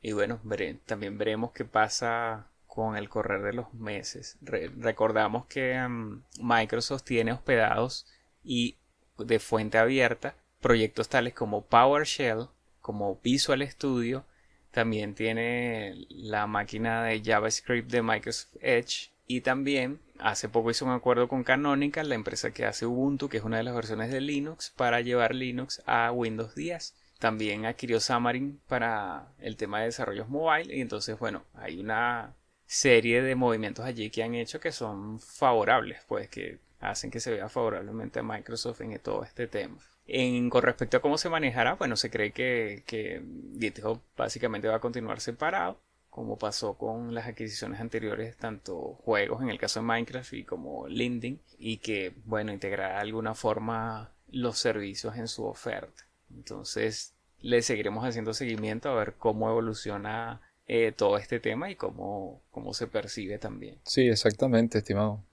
y 0.03 0.13
bueno, 0.13 0.41
también 0.87 1.19
veremos 1.19 1.53
qué 1.53 1.65
pasa 1.65 2.47
con 2.79 2.97
el 2.97 3.09
correr 3.09 3.43
de 3.43 3.55
los 3.55 3.75
meses. 3.75 4.39
recordamos 4.41 5.47
que 5.47 5.77
um, 5.85 6.23
Microsoft 6.41 7.03
tiene 7.03 7.33
hospedados 7.33 8.07
y 8.45 8.77
de 9.19 9.41
fuente 9.41 9.79
abierta 9.79 10.37
proyectos 10.61 11.09
tales 11.09 11.35
como 11.35 11.67
PowerShell, 11.67 12.47
como 12.81 13.19
Visual 13.21 13.69
Studio, 13.69 14.25
también 14.71 15.17
tiene 15.17 16.07
la 16.09 16.47
máquina 16.47 17.03
de 17.03 17.21
JavaScript 17.21 17.91
de 17.91 18.01
Microsoft 18.01 18.55
Edge. 18.61 19.11
Y 19.27 19.41
también 19.41 19.99
hace 20.21 20.49
poco 20.49 20.71
hizo 20.71 20.85
un 20.85 20.93
acuerdo 20.93 21.27
con 21.27 21.43
Canonical, 21.43 22.09
la 22.09 22.15
empresa 22.15 22.53
que 22.53 22.65
hace 22.65 22.87
Ubuntu, 22.87 23.29
que 23.29 23.39
es 23.39 23.43
una 23.43 23.57
de 23.57 23.65
las 23.65 23.75
versiones 23.75 24.13
de 24.13 24.21
Linux, 24.21 24.73
para 24.77 25.01
llevar 25.01 25.35
Linux 25.35 25.83
a 25.85 26.13
Windows 26.13 26.55
10 26.55 26.95
también 27.19 27.67
adquirió 27.67 27.99
Xamarin 27.99 28.61
para 28.69 29.33
el 29.41 29.57
tema 29.57 29.81
de 29.81 29.87
desarrollos 29.87 30.29
mobile. 30.29 30.73
Y 30.73 30.81
entonces 30.81 31.19
bueno 31.19 31.43
hay 31.55 31.81
una 31.81 32.37
serie 32.69 33.23
de 33.23 33.35
movimientos 33.35 33.85
allí 33.85 34.11
que 34.11 34.23
han 34.23 34.35
hecho 34.35 34.61
que 34.61 34.73
son 34.73 35.19
favorables, 35.19 36.03
pues 36.07 36.29
que 36.29 36.59
hacen 36.81 37.11
que 37.11 37.19
se 37.19 37.33
vea 37.33 37.49
favorablemente 37.49 38.21
a 38.21 38.23
Microsoft 38.23 38.83
en 38.83 38.97
todo 39.01 39.25
este 39.25 39.49
tema. 39.49 39.79
En, 40.07 40.51
con 40.51 40.63
respecto 40.63 40.99
a 40.99 41.01
cómo 41.01 41.17
se 41.19 41.31
manejará, 41.31 41.75
bueno, 41.75 41.97
se 41.97 42.11
cree 42.11 42.31
que, 42.33 42.85
que 42.87 43.23
GitHub 43.59 44.01
básicamente 44.17 44.69
va 44.69 44.77
a 44.77 44.81
continuar 44.81 45.21
separado, 45.21 45.81
como 46.11 46.39
pasó 46.39 46.75
con 46.75 47.15
las 47.15 47.27
adquisiciones 47.27 47.81
anteriores, 47.81 48.37
tanto 48.37 48.99
juegos 49.03 49.43
en 49.43 49.49
el 49.49 49.59
caso 49.59 49.81
de 49.81 49.87
Minecraft 49.87 50.33
y 50.35 50.45
como 50.45 50.87
LinkedIn, 50.89 51.41
y 51.59 51.79
que, 51.79 52.15
bueno, 52.27 52.53
integrará 52.53 52.97
de 52.97 53.01
alguna 53.01 53.35
forma 53.35 54.13
los 54.29 54.59
servicios 54.59 55.17
en 55.17 55.27
su 55.27 55.47
oferta. 55.47 56.07
Entonces, 56.31 57.15
le 57.41 57.63
seguiremos 57.63 58.05
haciendo 58.05 58.35
seguimiento 58.35 58.91
a 58.91 58.95
ver 58.95 59.15
cómo 59.15 59.49
evoluciona 59.49 60.43
eh, 60.71 60.93
todo 60.93 61.17
este 61.17 61.41
tema 61.41 61.71
y 61.71 61.77
cómo, 61.77 62.43
cómo 62.51 62.75
se 62.75 62.87
percibe 62.87 63.39
también. 63.39 63.79
Sí, 63.85 64.07
exactamente, 64.07 64.79
estimado. 64.79 65.25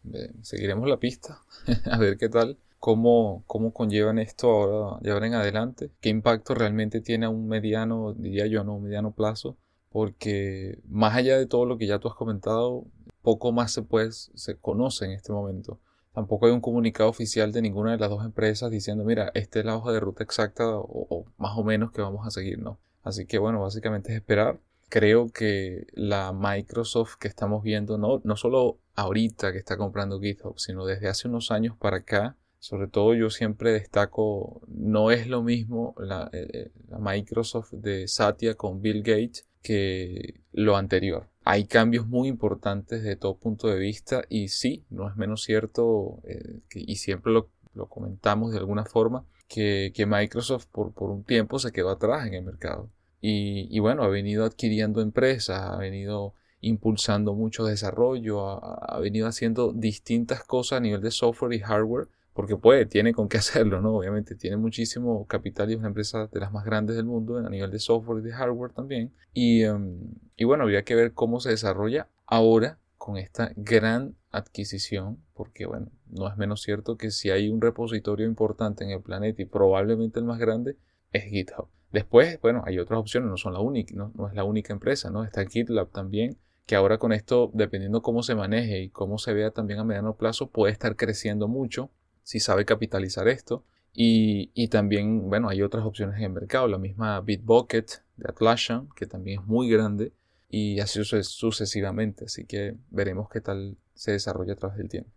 seguiremos 0.41 0.87
la 0.87 0.97
pista, 0.97 1.41
a 1.91 1.97
ver 1.97 2.17
qué 2.17 2.29
tal, 2.29 2.57
cómo, 2.79 3.43
cómo 3.45 3.73
conllevan 3.73 4.17
esto 4.17 4.49
ahora, 4.49 4.97
de 5.01 5.27
en 5.27 5.33
adelante, 5.33 5.91
qué 5.99 6.07
impacto 6.07 6.55
realmente 6.55 7.01
tiene 7.01 7.25
a 7.25 7.29
un 7.29 7.49
mediano, 7.49 8.13
diría 8.13 8.47
yo, 8.47 8.63
no, 8.63 8.75
un 8.75 8.83
mediano 8.83 9.11
plazo, 9.11 9.57
porque 9.89 10.79
más 10.87 11.15
allá 11.15 11.37
de 11.37 11.47
todo 11.47 11.65
lo 11.65 11.77
que 11.77 11.87
ya 11.87 11.99
tú 11.99 12.07
has 12.07 12.15
comentado, 12.15 12.85
poco 13.21 13.51
más 13.51 13.73
se, 13.73 13.81
puede, 13.81 14.13
se 14.13 14.55
conoce 14.55 15.03
en 15.03 15.11
este 15.11 15.33
momento. 15.33 15.79
Tampoco 16.13 16.45
hay 16.45 16.53
un 16.53 16.61
comunicado 16.61 17.09
oficial 17.09 17.51
de 17.51 17.61
ninguna 17.61 17.91
de 17.91 17.97
las 17.97 18.09
dos 18.09 18.23
empresas 18.23 18.71
diciendo, 18.71 19.03
mira, 19.03 19.31
esta 19.33 19.59
es 19.59 19.65
la 19.65 19.75
hoja 19.75 19.91
de 19.91 19.99
ruta 19.99 20.23
exacta 20.23 20.65
o, 20.77 21.07
o 21.09 21.25
más 21.37 21.57
o 21.57 21.63
menos 21.65 21.91
que 21.91 22.01
vamos 22.01 22.25
a 22.25 22.31
seguir, 22.31 22.59
¿no? 22.59 22.79
Así 23.03 23.25
que 23.25 23.37
bueno, 23.37 23.61
básicamente 23.61 24.11
es 24.11 24.17
esperar 24.17 24.59
creo 24.89 25.29
que 25.29 25.87
la 25.93 26.33
Microsoft 26.33 27.15
que 27.19 27.27
estamos 27.27 27.63
viendo, 27.63 27.97
no, 27.97 28.21
no 28.23 28.35
solo 28.35 28.79
ahorita 28.95 29.51
que 29.51 29.57
está 29.57 29.77
comprando 29.77 30.19
GitHub, 30.19 30.59
sino 30.59 30.85
desde 30.85 31.07
hace 31.07 31.27
unos 31.27 31.51
años 31.51 31.75
para 31.77 31.97
acá, 31.97 32.37
sobre 32.59 32.87
todo 32.87 33.13
yo 33.13 33.29
siempre 33.29 33.71
destaco, 33.71 34.61
no 34.67 35.11
es 35.11 35.27
lo 35.27 35.43
mismo 35.43 35.93
la, 35.99 36.29
eh, 36.33 36.71
Microsoft 36.99 37.73
de 37.73 38.07
Satya 38.07 38.55
con 38.55 38.81
Bill 38.81 39.03
Gates 39.03 39.47
que 39.61 40.41
lo 40.51 40.75
anterior. 40.77 41.29
Hay 41.43 41.65
cambios 41.65 42.07
muy 42.07 42.27
importantes 42.27 43.03
de 43.03 43.15
todo 43.17 43.37
punto 43.37 43.67
de 43.67 43.77
vista 43.77 44.23
y 44.29 44.47
sí, 44.47 44.85
no 44.89 45.07
es 45.07 45.15
menos 45.15 45.43
cierto, 45.43 46.21
eh, 46.23 46.61
y 46.73 46.95
siempre 46.95 47.33
lo, 47.33 47.49
lo, 47.73 47.87
comentamos 47.87 48.51
de 48.51 48.57
alguna 48.57 48.85
forma, 48.85 49.25
que, 49.47 49.91
que 49.93 50.07
Microsoft 50.07 50.65
por, 50.71 50.93
por 50.93 51.11
un 51.11 51.23
tiempo 51.23 51.59
se 51.59 51.71
quedó 51.71 51.91
atrás 51.91 52.25
en 52.25 52.33
el 52.33 52.43
mercado. 52.45 52.89
Y, 53.27 53.79
bueno, 53.79 54.03
ha 54.03 54.07
venido 54.07 54.45
adquiriendo 54.45 55.01
empresas, 55.01 55.59
ha 55.59 55.77
venido 55.77 56.35
impulsando 56.61 57.33
mucho 57.33 57.65
desarrollo, 57.65 58.47
ha, 58.47 58.99
venido 58.99 59.27
haciendo 59.27 59.73
distintas 59.73 60.43
cosas 60.43 60.77
a 60.77 60.79
nivel 60.81 61.01
de 61.01 61.09
software 61.09 61.53
y 61.53 61.59
hardware, 61.59 62.07
porque 62.33 62.55
puede, 62.55 62.85
tiene 62.85 63.15
con 63.15 63.27
qué 63.27 63.37
hacerlo, 63.39 63.81
¿no? 63.81 63.95
Obviamente 63.95 64.35
tiene 64.35 64.57
muchísimo 64.57 65.25
capital 65.25 65.71
y 65.71 65.73
es 65.73 65.79
una 65.79 65.87
empresa 65.87 66.27
de 66.27 66.39
las 66.39 66.51
más 66.51 66.65
grandes 66.65 66.97
del 66.97 67.05
mundo 67.05 67.37
a 67.37 67.49
nivel 67.49 67.71
de 67.71 67.79
software 67.79 68.19
y 68.19 68.27
de 68.27 68.31
hardware 68.31 68.73
también. 68.73 69.11
Y, 69.33 69.63
em, 69.63 70.01
y 70.35 70.43
bueno, 70.43 70.63
habría 70.63 70.83
que 70.83 70.93
ver 70.93 71.13
cómo 71.13 71.39
se 71.39 71.49
desarrolla 71.49 72.07
ahora 72.27 72.77
con 72.99 73.17
esta 73.17 73.53
gran 73.55 74.15
adquisición, 74.29 75.17
porque 75.33 75.65
bueno, 75.65 75.87
no 76.11 76.27
es 76.29 76.37
menos 76.37 76.61
cierto 76.61 76.95
que 76.95 77.09
si 77.09 77.31
hay 77.31 77.49
un 77.49 77.59
repositorio 77.59 78.27
importante 78.27 78.83
en 78.83 78.91
el 78.91 79.01
planeta 79.01 79.41
y 79.41 79.45
probablemente 79.45 80.19
el 80.19 80.25
más 80.25 80.37
grande, 80.37 80.77
es 81.11 81.23
GitHub. 81.23 81.69
Después, 81.95 82.41
bueno, 82.41 82.61
hay 82.65 82.77
otras 82.77 82.99
opciones, 82.99 83.29
no 83.29 83.37
son 83.37 83.53
la 83.53 83.61
única, 83.61 83.95
no, 83.95 84.27
es 84.27 84.33
la 84.33 84.43
única 84.43 84.73
empresa, 84.73 85.11
¿no? 85.11 85.23
Está 85.23 85.45
GitLab 85.45 85.91
también, 85.91 86.35
que 86.65 86.75
ahora 86.75 86.97
con 86.97 87.13
esto, 87.13 87.51
dependiendo 87.53 88.01
cómo 88.01 88.21
se 88.21 88.35
maneje 88.35 88.81
y 88.81 88.89
cómo 88.89 89.17
se 89.17 89.31
vea 89.31 89.51
también 89.51 89.79
a 89.79 89.85
mediano 89.85 90.17
plazo, 90.17 90.49
puede 90.49 90.73
estar 90.73 90.97
creciendo 90.97 91.47
mucho 91.47 91.89
si 92.21 92.41
sabe 92.41 92.65
capitalizar 92.65 93.29
esto. 93.29 93.63
Y, 93.93 94.51
y 94.53 94.67
también, 94.67 95.29
bueno, 95.29 95.47
hay 95.47 95.61
otras 95.61 95.85
opciones 95.85 96.17
en 96.17 96.23
el 96.23 96.31
mercado, 96.33 96.67
la 96.67 96.77
misma 96.77 97.21
Bitbucket 97.21 98.03
de 98.17 98.25
Atlassian, 98.27 98.89
que 98.93 99.05
también 99.05 99.39
es 99.39 99.47
muy 99.47 99.69
grande, 99.69 100.11
y 100.49 100.81
así 100.81 101.01
sucesivamente. 101.05 102.25
Así 102.25 102.43
que 102.43 102.75
veremos 102.89 103.29
qué 103.29 103.39
tal 103.39 103.77
se 103.93 104.11
desarrolla 104.11 104.51
a 104.51 104.57
través 104.57 104.77
del 104.79 104.89
tiempo. 104.89 105.11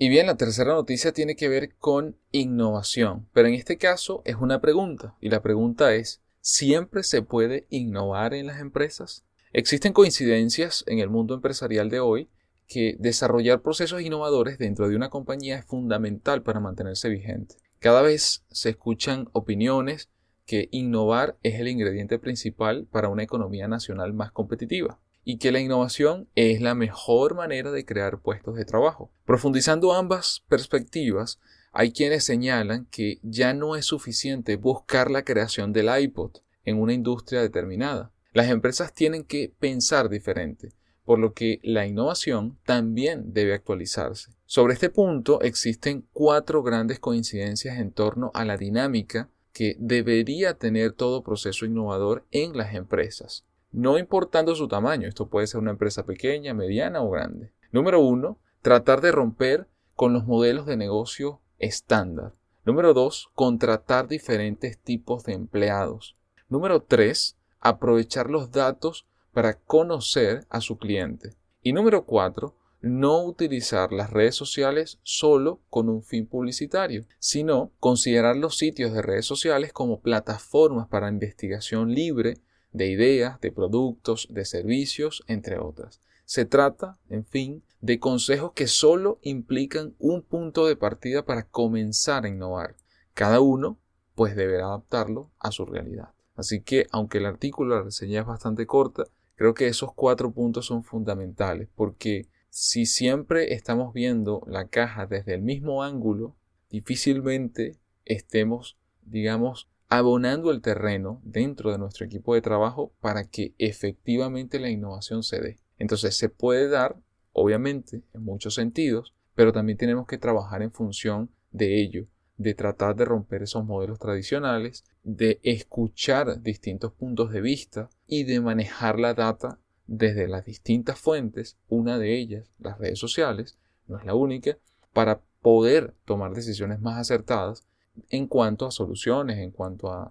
Y 0.00 0.08
bien, 0.08 0.26
la 0.26 0.36
tercera 0.36 0.74
noticia 0.74 1.10
tiene 1.10 1.34
que 1.34 1.48
ver 1.48 1.74
con 1.74 2.16
innovación, 2.30 3.28
pero 3.32 3.48
en 3.48 3.54
este 3.54 3.78
caso 3.78 4.22
es 4.24 4.36
una 4.36 4.60
pregunta, 4.60 5.16
y 5.20 5.28
la 5.28 5.42
pregunta 5.42 5.92
es, 5.92 6.22
¿siempre 6.40 7.02
se 7.02 7.20
puede 7.20 7.66
innovar 7.68 8.32
en 8.32 8.46
las 8.46 8.60
empresas? 8.60 9.24
Existen 9.52 9.92
coincidencias 9.92 10.84
en 10.86 11.00
el 11.00 11.10
mundo 11.10 11.34
empresarial 11.34 11.90
de 11.90 11.98
hoy 11.98 12.28
que 12.68 12.94
desarrollar 13.00 13.60
procesos 13.60 14.00
innovadores 14.00 14.56
dentro 14.58 14.88
de 14.88 14.94
una 14.94 15.10
compañía 15.10 15.58
es 15.58 15.64
fundamental 15.64 16.44
para 16.44 16.60
mantenerse 16.60 17.08
vigente. 17.08 17.56
Cada 17.80 18.00
vez 18.00 18.44
se 18.52 18.68
escuchan 18.68 19.28
opiniones 19.32 20.10
que 20.46 20.68
innovar 20.70 21.36
es 21.42 21.58
el 21.58 21.66
ingrediente 21.66 22.20
principal 22.20 22.86
para 22.88 23.08
una 23.08 23.24
economía 23.24 23.66
nacional 23.66 24.12
más 24.12 24.30
competitiva 24.30 25.00
y 25.30 25.36
que 25.36 25.52
la 25.52 25.60
innovación 25.60 26.26
es 26.36 26.62
la 26.62 26.74
mejor 26.74 27.34
manera 27.34 27.70
de 27.70 27.84
crear 27.84 28.22
puestos 28.22 28.56
de 28.56 28.64
trabajo. 28.64 29.12
Profundizando 29.26 29.92
ambas 29.92 30.42
perspectivas, 30.48 31.38
hay 31.70 31.92
quienes 31.92 32.24
señalan 32.24 32.86
que 32.86 33.18
ya 33.22 33.52
no 33.52 33.76
es 33.76 33.84
suficiente 33.84 34.56
buscar 34.56 35.10
la 35.10 35.26
creación 35.26 35.74
del 35.74 35.90
iPod 36.00 36.38
en 36.64 36.80
una 36.80 36.94
industria 36.94 37.42
determinada. 37.42 38.10
Las 38.32 38.48
empresas 38.48 38.94
tienen 38.94 39.22
que 39.22 39.52
pensar 39.58 40.08
diferente, 40.08 40.72
por 41.04 41.18
lo 41.18 41.34
que 41.34 41.60
la 41.62 41.86
innovación 41.86 42.58
también 42.64 43.34
debe 43.34 43.52
actualizarse. 43.52 44.32
Sobre 44.46 44.72
este 44.72 44.88
punto 44.88 45.42
existen 45.42 46.06
cuatro 46.14 46.62
grandes 46.62 47.00
coincidencias 47.00 47.78
en 47.78 47.92
torno 47.92 48.30
a 48.32 48.46
la 48.46 48.56
dinámica 48.56 49.28
que 49.52 49.76
debería 49.78 50.54
tener 50.54 50.92
todo 50.94 51.22
proceso 51.22 51.66
innovador 51.66 52.24
en 52.30 52.56
las 52.56 52.74
empresas 52.74 53.44
no 53.70 53.98
importando 53.98 54.54
su 54.54 54.68
tamaño. 54.68 55.08
Esto 55.08 55.28
puede 55.28 55.46
ser 55.46 55.60
una 55.60 55.70
empresa 55.70 56.04
pequeña, 56.04 56.54
mediana 56.54 57.02
o 57.02 57.10
grande. 57.10 57.52
Número 57.70 58.00
uno, 58.00 58.38
tratar 58.62 59.00
de 59.00 59.12
romper 59.12 59.68
con 59.94 60.12
los 60.12 60.26
modelos 60.26 60.66
de 60.66 60.76
negocio 60.76 61.40
estándar. 61.58 62.34
Número 62.64 62.94
dos, 62.94 63.30
contratar 63.34 64.08
diferentes 64.08 64.78
tipos 64.78 65.24
de 65.24 65.32
empleados. 65.32 66.16
Número 66.48 66.82
tres, 66.82 67.36
aprovechar 67.60 68.30
los 68.30 68.50
datos 68.50 69.06
para 69.32 69.54
conocer 69.54 70.46
a 70.50 70.60
su 70.60 70.78
cliente. 70.78 71.34
Y 71.62 71.72
número 71.72 72.04
cuatro, 72.04 72.54
no 72.80 73.24
utilizar 73.24 73.92
las 73.92 74.10
redes 74.10 74.36
sociales 74.36 74.98
solo 75.02 75.60
con 75.68 75.88
un 75.88 76.02
fin 76.02 76.26
publicitario, 76.26 77.06
sino 77.18 77.72
considerar 77.80 78.36
los 78.36 78.56
sitios 78.56 78.92
de 78.92 79.02
redes 79.02 79.26
sociales 79.26 79.72
como 79.72 80.00
plataformas 80.00 80.88
para 80.88 81.08
investigación 81.08 81.94
libre 81.94 82.38
de 82.78 82.86
ideas, 82.86 83.40
de 83.40 83.52
productos, 83.52 84.28
de 84.30 84.46
servicios, 84.46 85.22
entre 85.26 85.58
otras. 85.58 86.00
Se 86.24 86.46
trata, 86.46 86.98
en 87.10 87.26
fin, 87.26 87.62
de 87.80 88.00
consejos 88.00 88.52
que 88.52 88.66
solo 88.66 89.18
implican 89.22 89.94
un 89.98 90.22
punto 90.22 90.66
de 90.66 90.76
partida 90.76 91.24
para 91.24 91.42
comenzar 91.42 92.24
a 92.24 92.28
innovar. 92.28 92.76
Cada 93.14 93.40
uno, 93.40 93.78
pues, 94.14 94.34
deberá 94.36 94.66
adaptarlo 94.66 95.30
a 95.38 95.50
su 95.50 95.66
realidad. 95.66 96.10
Así 96.36 96.60
que, 96.60 96.86
aunque 96.92 97.18
el 97.18 97.26
artículo, 97.26 97.76
la 97.76 97.82
reseña 97.82 98.20
es 98.20 98.26
bastante 98.26 98.66
corta, 98.66 99.04
creo 99.34 99.54
que 99.54 99.66
esos 99.66 99.92
cuatro 99.92 100.30
puntos 100.30 100.66
son 100.66 100.84
fundamentales, 100.84 101.68
porque 101.74 102.28
si 102.48 102.86
siempre 102.86 103.54
estamos 103.54 103.92
viendo 103.92 104.42
la 104.46 104.68
caja 104.68 105.06
desde 105.06 105.34
el 105.34 105.42
mismo 105.42 105.82
ángulo, 105.82 106.36
difícilmente 106.70 107.76
estemos, 108.04 108.78
digamos, 109.02 109.68
abonando 109.88 110.50
el 110.50 110.60
terreno 110.60 111.20
dentro 111.24 111.72
de 111.72 111.78
nuestro 111.78 112.04
equipo 112.04 112.34
de 112.34 112.42
trabajo 112.42 112.92
para 113.00 113.24
que 113.24 113.54
efectivamente 113.58 114.60
la 114.60 114.70
innovación 114.70 115.22
se 115.22 115.40
dé. 115.40 115.58
Entonces 115.78 116.16
se 116.16 116.28
puede 116.28 116.68
dar, 116.68 116.96
obviamente, 117.32 118.02
en 118.12 118.22
muchos 118.22 118.54
sentidos, 118.54 119.14
pero 119.34 119.52
también 119.52 119.78
tenemos 119.78 120.06
que 120.06 120.18
trabajar 120.18 120.62
en 120.62 120.72
función 120.72 121.30
de 121.52 121.80
ello, 121.80 122.06
de 122.36 122.54
tratar 122.54 122.96
de 122.96 123.04
romper 123.04 123.42
esos 123.42 123.64
modelos 123.64 123.98
tradicionales, 123.98 124.84
de 125.04 125.40
escuchar 125.42 126.42
distintos 126.42 126.92
puntos 126.92 127.32
de 127.32 127.40
vista 127.40 127.88
y 128.06 128.24
de 128.24 128.40
manejar 128.40 128.98
la 128.98 129.14
data 129.14 129.58
desde 129.86 130.28
las 130.28 130.44
distintas 130.44 130.98
fuentes, 130.98 131.56
una 131.68 131.98
de 131.98 132.18
ellas, 132.18 132.50
las 132.58 132.78
redes 132.78 132.98
sociales, 132.98 133.56
no 133.86 133.96
es 133.98 134.04
la 134.04 134.14
única, 134.14 134.58
para 134.92 135.22
poder 135.40 135.94
tomar 136.04 136.34
decisiones 136.34 136.80
más 136.80 136.98
acertadas 136.98 137.67
en 138.10 138.26
cuanto 138.26 138.66
a 138.66 138.70
soluciones, 138.70 139.38
en 139.38 139.50
cuanto 139.50 139.92
a, 139.92 140.10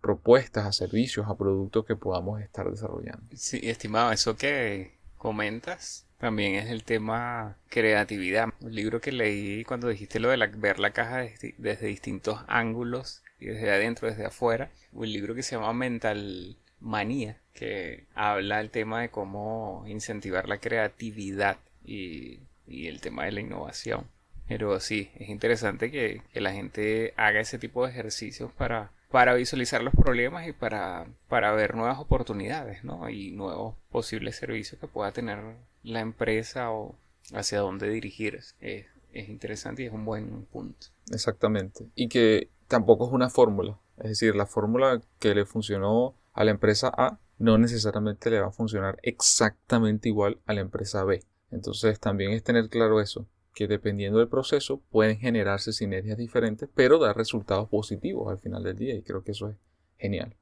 propuestas, 0.00 0.64
a 0.64 0.72
servicios, 0.72 1.26
a 1.28 1.36
productos 1.36 1.84
que 1.84 1.96
podamos 1.96 2.40
estar 2.40 2.70
desarrollando. 2.70 3.26
Sí, 3.34 3.58
estimado, 3.64 4.12
eso 4.12 4.36
que 4.36 4.94
comentas 5.18 6.06
también 6.18 6.54
es 6.54 6.70
el 6.70 6.84
tema 6.84 7.56
creatividad. 7.68 8.48
Un 8.60 8.74
libro 8.74 9.00
que 9.00 9.10
leí 9.10 9.64
cuando 9.64 9.88
dijiste 9.88 10.20
lo 10.20 10.30
de 10.30 10.36
ver 10.36 10.78
la 10.78 10.92
caja 10.92 11.28
desde, 11.58 11.86
distintos 11.86 12.38
ángulos 12.46 13.22
y 13.40 13.46
desde 13.46 13.70
adentro, 13.72 14.08
desde 14.08 14.24
afuera. 14.24 14.70
Un 14.92 15.12
libro 15.12 15.34
que 15.34 15.42
se 15.42 15.56
llama 15.56 15.72
Mental 15.72 16.56
Manía, 16.78 17.40
que 17.52 18.06
habla 18.14 18.60
el 18.60 18.70
tema 18.70 19.00
de 19.00 19.10
cómo 19.10 19.84
incentivar 19.88 20.48
la 20.48 20.58
creatividad 20.58 21.58
y 21.84 22.38
el 22.68 23.00
tema 23.00 23.24
de 23.24 23.32
la 23.32 23.40
innovación. 23.40 24.06
Pero 24.48 24.78
sí, 24.80 25.10
es 25.16 25.28
interesante 25.28 25.90
que, 25.90 26.22
la 26.34 26.52
gente 26.52 27.12
haga 27.16 27.40
ese 27.40 27.58
tipo 27.58 27.84
de 27.84 27.90
ejercicios 27.90 28.52
para, 28.52 28.92
para 29.10 29.34
visualizar 29.34 29.82
los 29.82 29.94
problemas 29.94 30.46
y 30.46 30.52
para, 30.52 31.06
para 31.28 31.52
ver 31.52 31.74
nuevas 31.74 31.98
oportunidades, 31.98 32.84
¿no? 32.84 33.08
Y 33.08 33.32
nuevos 33.32 33.74
posibles 33.90 34.36
servicios 34.36 34.80
que 34.80 34.86
pueda 34.86 35.12
tener 35.12 35.38
la 35.82 36.00
empresa 36.00 36.70
o 36.70 36.94
hacia 37.34 37.60
dónde 37.60 37.88
dirigirse. 37.88 38.54
Es, 38.60 38.86
es 39.12 39.28
interesante 39.28 39.82
y 39.82 39.86
es 39.86 39.92
un 39.92 40.04
buen 40.04 40.44
punto. 40.46 40.86
Exactamente. 41.10 41.86
Y 41.94 42.08
que 42.08 42.48
tampoco 42.68 43.06
es 43.06 43.12
una 43.12 43.30
fórmula. 43.30 43.78
Es 43.98 44.10
decir, 44.10 44.36
la 44.36 44.46
fórmula 44.46 45.00
que 45.18 45.34
le 45.34 45.44
funcionó 45.44 46.14
a 46.34 46.44
la 46.44 46.52
empresa 46.52 46.92
A 46.96 47.18
no 47.38 47.58
necesariamente 47.58 48.30
le 48.30 48.40
va 48.40 48.48
a 48.48 48.52
funcionar 48.52 48.98
exactamente 49.02 50.08
igual 50.08 50.38
a 50.46 50.52
la 50.52 50.60
empresa 50.60 51.02
B. 51.04 51.22
Entonces 51.50 51.98
también 51.98 52.32
es 52.32 52.42
tener 52.42 52.68
claro 52.68 53.00
eso 53.00 53.26
que 53.56 53.66
dependiendo 53.66 54.18
del 54.18 54.28
proceso 54.28 54.82
pueden 54.90 55.18
generarse 55.18 55.72
sinergias 55.72 56.18
diferentes, 56.18 56.68
pero 56.74 56.98
dar 56.98 57.16
resultados 57.16 57.70
positivos 57.70 58.30
al 58.30 58.38
final 58.38 58.62
del 58.62 58.76
día 58.76 58.94
y 58.94 59.02
creo 59.02 59.24
que 59.24 59.32
eso 59.32 59.48
es 59.48 59.56
genial. 59.98 60.36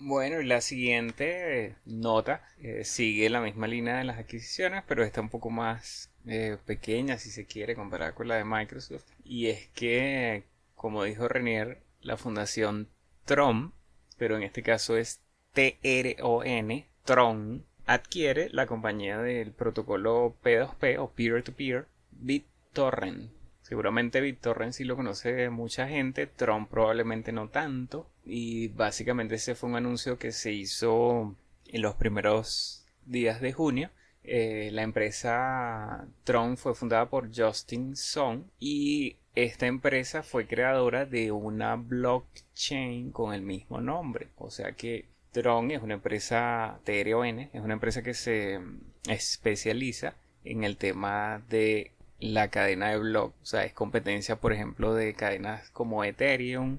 Bueno, 0.00 0.40
y 0.40 0.46
la 0.46 0.60
siguiente 0.60 1.76
nota 1.84 2.42
eh, 2.60 2.82
sigue 2.82 3.30
la 3.30 3.40
misma 3.40 3.68
línea 3.68 3.98
de 3.98 4.02
las 4.02 4.18
adquisiciones, 4.18 4.82
pero 4.88 5.04
está 5.04 5.20
un 5.20 5.28
poco 5.28 5.50
más 5.50 6.10
eh, 6.26 6.58
pequeña, 6.66 7.16
si 7.16 7.30
se 7.30 7.46
quiere, 7.46 7.76
comparada 7.76 8.12
con 8.12 8.26
la 8.26 8.34
de 8.34 8.44
Microsoft. 8.44 9.06
Y 9.22 9.46
es 9.46 9.68
que, 9.68 10.42
como 10.74 11.04
dijo 11.04 11.28
Renier, 11.28 11.80
la 12.00 12.16
fundación 12.16 12.88
Tron, 13.24 13.72
pero 14.18 14.36
en 14.36 14.42
este 14.42 14.64
caso 14.64 14.96
es 14.96 15.20
T-R-O-N, 15.52 16.88
Tron, 17.04 17.64
adquiere 17.86 18.48
la 18.50 18.66
compañía 18.66 19.18
del 19.18 19.52
protocolo 19.52 20.34
P2P 20.42 20.98
o 20.98 21.12
Peer-to-Peer 21.12 21.86
BitTorrent. 22.22 23.30
Seguramente 23.62 24.20
BitTorrent 24.20 24.72
sí 24.72 24.84
lo 24.84 24.96
conoce 24.96 25.48
mucha 25.50 25.88
gente, 25.88 26.26
Tron 26.26 26.66
probablemente 26.66 27.32
no 27.32 27.48
tanto. 27.48 28.06
Y 28.24 28.68
básicamente 28.68 29.36
ese 29.36 29.54
fue 29.54 29.70
un 29.70 29.76
anuncio 29.76 30.18
que 30.18 30.32
se 30.32 30.52
hizo 30.52 31.34
en 31.66 31.82
los 31.82 31.94
primeros 31.94 32.86
días 33.06 33.40
de 33.40 33.52
junio. 33.52 33.90
Eh, 34.24 34.70
la 34.72 34.82
empresa 34.82 36.06
Tron 36.24 36.56
fue 36.56 36.74
fundada 36.74 37.08
por 37.08 37.34
Justin 37.34 37.96
Song 37.96 38.44
y 38.60 39.16
esta 39.34 39.66
empresa 39.66 40.22
fue 40.22 40.46
creadora 40.46 41.06
de 41.06 41.32
una 41.32 41.76
blockchain 41.76 43.10
con 43.10 43.34
el 43.34 43.42
mismo 43.42 43.80
nombre. 43.80 44.28
O 44.36 44.50
sea 44.50 44.72
que 44.72 45.06
Tron 45.32 45.70
es 45.70 45.82
una 45.82 45.94
empresa 45.94 46.78
TRON, 46.84 47.38
es 47.38 47.60
una 47.62 47.74
empresa 47.74 48.02
que 48.02 48.14
se 48.14 48.60
especializa 49.08 50.14
en 50.44 50.64
el 50.64 50.76
tema 50.76 51.42
de 51.48 51.91
la 52.22 52.48
cadena 52.48 52.90
de 52.90 52.98
blog. 52.98 53.32
O 53.42 53.46
sea, 53.46 53.64
es 53.64 53.72
competencia, 53.72 54.36
por 54.36 54.52
ejemplo, 54.52 54.94
de 54.94 55.14
cadenas 55.14 55.68
como 55.70 56.04
Ethereum 56.04 56.78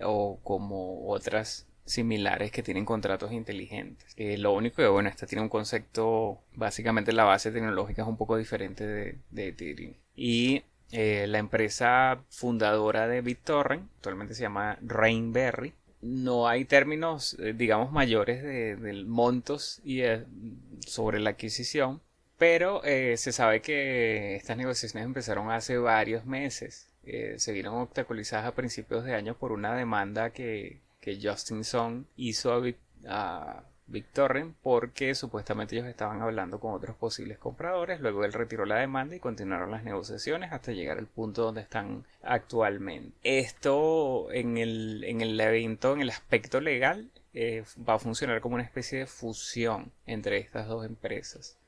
o 0.00 0.38
como 0.42 1.08
otras 1.08 1.66
similares 1.84 2.50
que 2.50 2.62
tienen 2.62 2.84
contratos 2.84 3.32
inteligentes. 3.32 4.12
Eh, 4.16 4.38
lo 4.38 4.52
único 4.52 4.76
que, 4.76 4.88
bueno, 4.88 5.08
esta 5.08 5.26
tiene 5.26 5.42
un 5.42 5.48
concepto, 5.48 6.40
básicamente 6.54 7.12
la 7.12 7.24
base 7.24 7.52
tecnológica 7.52 8.02
es 8.02 8.08
un 8.08 8.16
poco 8.16 8.36
diferente 8.36 8.86
de, 9.30 9.48
Ethereum. 9.48 9.94
Y 10.16 10.62
eh, 10.90 11.26
la 11.28 11.38
empresa 11.38 12.22
fundadora 12.28 13.06
de 13.06 13.20
BitTorrent, 13.20 13.88
actualmente 13.96 14.34
se 14.34 14.42
llama 14.42 14.78
Rainberry. 14.82 15.74
No 16.02 16.48
hay 16.48 16.64
términos, 16.64 17.36
eh, 17.38 17.54
digamos, 17.56 17.92
mayores 17.92 18.42
de, 18.42 19.04
montos 19.06 19.80
y 19.84 20.02
sobre 20.86 21.20
la 21.20 21.30
adquisición, 21.30 22.00
pero 22.40 22.82
eh, 22.84 23.18
se 23.18 23.32
sabe 23.32 23.60
que 23.60 24.34
estas 24.34 24.56
negociaciones 24.56 25.04
empezaron 25.04 25.50
hace 25.50 25.76
varios 25.76 26.24
meses. 26.24 26.88
Eh, 27.04 27.34
se 27.36 27.52
vieron 27.52 27.74
obstaculizadas 27.74 28.46
a 28.46 28.54
principios 28.54 29.04
de 29.04 29.14
año 29.14 29.34
por 29.34 29.52
una 29.52 29.74
demanda 29.74 30.30
que, 30.30 30.78
Justin 31.22 31.64
Song 31.64 32.04
hizo 32.16 32.54
a, 32.54 32.62
a 33.06 33.62
BitTorrent 33.88 34.56
porque 34.62 35.14
supuestamente 35.14 35.76
ellos 35.76 35.88
estaban 35.88 36.22
hablando 36.22 36.60
con 36.60 36.72
otros 36.72 36.96
posibles 36.96 37.36
compradores. 37.36 38.00
Luego 38.00 38.24
él 38.24 38.32
retiró 38.32 38.64
la 38.64 38.76
demanda 38.76 39.14
y 39.14 39.20
continuaron 39.20 39.70
las 39.70 39.84
negociaciones 39.84 40.50
hasta 40.50 40.72
llegar 40.72 40.96
al 40.96 41.08
punto 41.08 41.42
donde 41.42 41.60
están 41.60 42.06
actualmente. 42.22 43.14
Esto 43.22 44.32
en 44.32 44.56
el, 44.56 45.04
en 45.04 45.20
el 45.20 45.38
evento, 45.38 45.92
en 45.92 46.00
el 46.00 46.08
aspecto 46.08 46.62
legal, 46.62 47.10
eh, 47.34 47.64
va 47.86 47.94
a 47.94 47.98
funcionar 47.98 48.40
como 48.40 48.54
una 48.54 48.64
especie 48.64 49.00
de 49.00 49.06
fusión 49.06 49.92
entre 50.06 50.38
estas 50.38 50.68
dos 50.68 50.86
empresas. 50.86 51.59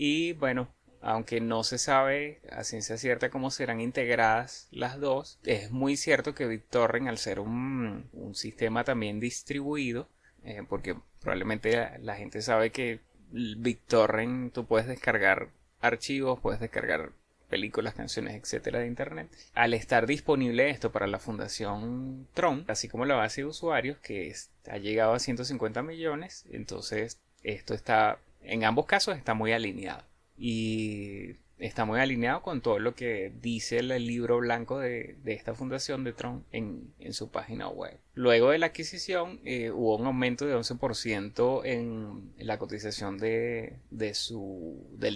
Y 0.00 0.34
bueno, 0.34 0.68
aunque 1.00 1.40
no 1.40 1.64
se 1.64 1.76
sabe 1.76 2.40
a 2.52 2.62
ciencia 2.62 2.96
cierta 2.96 3.30
cómo 3.30 3.50
serán 3.50 3.80
integradas 3.80 4.68
las 4.70 5.00
dos, 5.00 5.40
es 5.42 5.72
muy 5.72 5.96
cierto 5.96 6.36
que 6.36 6.46
BitTorrent, 6.46 7.08
al 7.08 7.18
ser 7.18 7.40
un, 7.40 8.08
sistema 8.32 8.84
también 8.84 9.18
distribuido, 9.18 10.08
eh, 10.44 10.62
porque 10.68 10.94
probablemente 11.20 11.98
la, 11.98 12.14
gente 12.14 12.42
sabe 12.42 12.70
que 12.70 13.00
BitTorrent 13.32 14.52
tú 14.52 14.66
puedes 14.66 14.86
descargar 14.86 15.48
archivos, 15.80 16.38
puedes 16.38 16.60
descargar 16.60 17.10
películas, 17.50 17.94
canciones, 17.94 18.36
etcétera 18.36 18.78
de 18.78 18.86
internet. 18.86 19.28
Al 19.52 19.74
estar 19.74 20.06
disponible 20.06 20.70
esto 20.70 20.92
para 20.92 21.08
la 21.08 21.18
Fundación 21.18 22.28
Tron, 22.34 22.64
así 22.68 22.86
como 22.86 23.04
la 23.04 23.16
base 23.16 23.40
de 23.40 23.48
usuarios 23.48 23.98
que 23.98 24.32
ha 24.70 24.78
llegado 24.78 25.14
a 25.14 25.18
150 25.18 25.82
millones, 25.82 26.44
entonces 26.52 27.18
esto 27.42 27.74
está 27.74 28.20
en 28.48 28.64
ambos 28.64 28.86
casos 28.86 29.16
está 29.16 29.34
muy 29.34 29.52
alineado. 29.52 30.02
Y 30.36 31.36
está 31.58 31.84
muy 31.84 32.00
alineado 32.00 32.42
con 32.42 32.60
todo 32.60 32.78
lo 32.78 32.94
que 32.94 33.32
dice 33.40 33.78
el 33.78 33.88
libro 33.88 34.38
blanco 34.38 34.78
de, 34.78 35.16
esta 35.26 35.54
fundación 35.54 36.04
de 36.04 36.12
Tron 36.12 36.44
en, 36.52 36.92
su 37.12 37.30
página 37.30 37.68
web. 37.68 37.98
Luego 38.14 38.50
de 38.50 38.58
la 38.58 38.66
adquisición 38.66 39.40
eh, 39.44 39.70
hubo 39.70 39.96
un 39.96 40.06
aumento 40.06 40.46
de 40.46 40.54
11% 40.54 41.62
en 41.64 42.32
la 42.38 42.58
cotización 42.58 43.18
del 43.18 43.72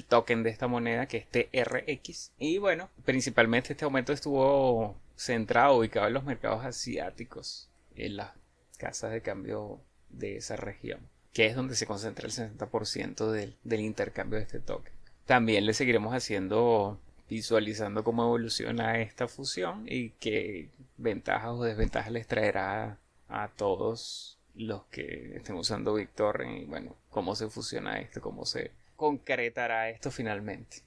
token 0.08 0.42
de 0.42 0.50
esta 0.50 0.66
moneda 0.66 1.06
que 1.06 1.18
es 1.18 1.28
TRX. 1.28 2.32
Y 2.38 2.58
bueno, 2.58 2.90
principalmente 3.04 3.72
este 3.72 3.84
aumento 3.84 4.12
estuvo 4.12 4.96
centrado, 5.16 5.78
ubicado 5.78 6.08
en 6.08 6.14
los 6.14 6.24
mercados 6.24 6.64
asiáticos, 6.64 7.68
en 7.94 8.16
las 8.16 8.32
casas 8.78 9.12
de 9.12 9.22
cambio 9.22 9.80
de 10.10 10.36
esa 10.36 10.56
región 10.56 11.11
que 11.32 11.46
es 11.46 11.56
donde 11.56 11.74
se 11.74 11.86
concentra 11.86 12.26
el 12.26 12.32
60% 12.32 13.30
del, 13.30 13.54
del 13.64 13.80
intercambio 13.80 14.38
de 14.38 14.44
este 14.44 14.60
token. 14.60 14.92
también 15.26 15.66
le 15.66 15.74
seguiremos 15.74 16.14
haciendo, 16.14 16.98
visualizando 17.28 18.04
cómo 18.04 18.24
evoluciona 18.24 19.00
esta 19.00 19.28
fusión 19.28 19.84
y 19.88 20.10
qué 20.20 20.68
ventajas 20.98 21.50
o 21.50 21.64
desventajas 21.64 22.12
les 22.12 22.26
traerá 22.26 22.98
a 23.28 23.48
todos 23.48 24.38
los 24.54 24.84
que 24.84 25.36
estén 25.36 25.56
usando 25.56 25.94
BitTorrent 25.94 26.62
y 26.62 26.64
bueno, 26.64 26.94
cómo 27.10 27.34
se 27.34 27.48
fusiona 27.48 27.98
esto, 28.00 28.20
cómo 28.20 28.44
se 28.44 28.70
concretará 28.96 29.88
esto 29.90 30.10
finalmente. 30.10 30.78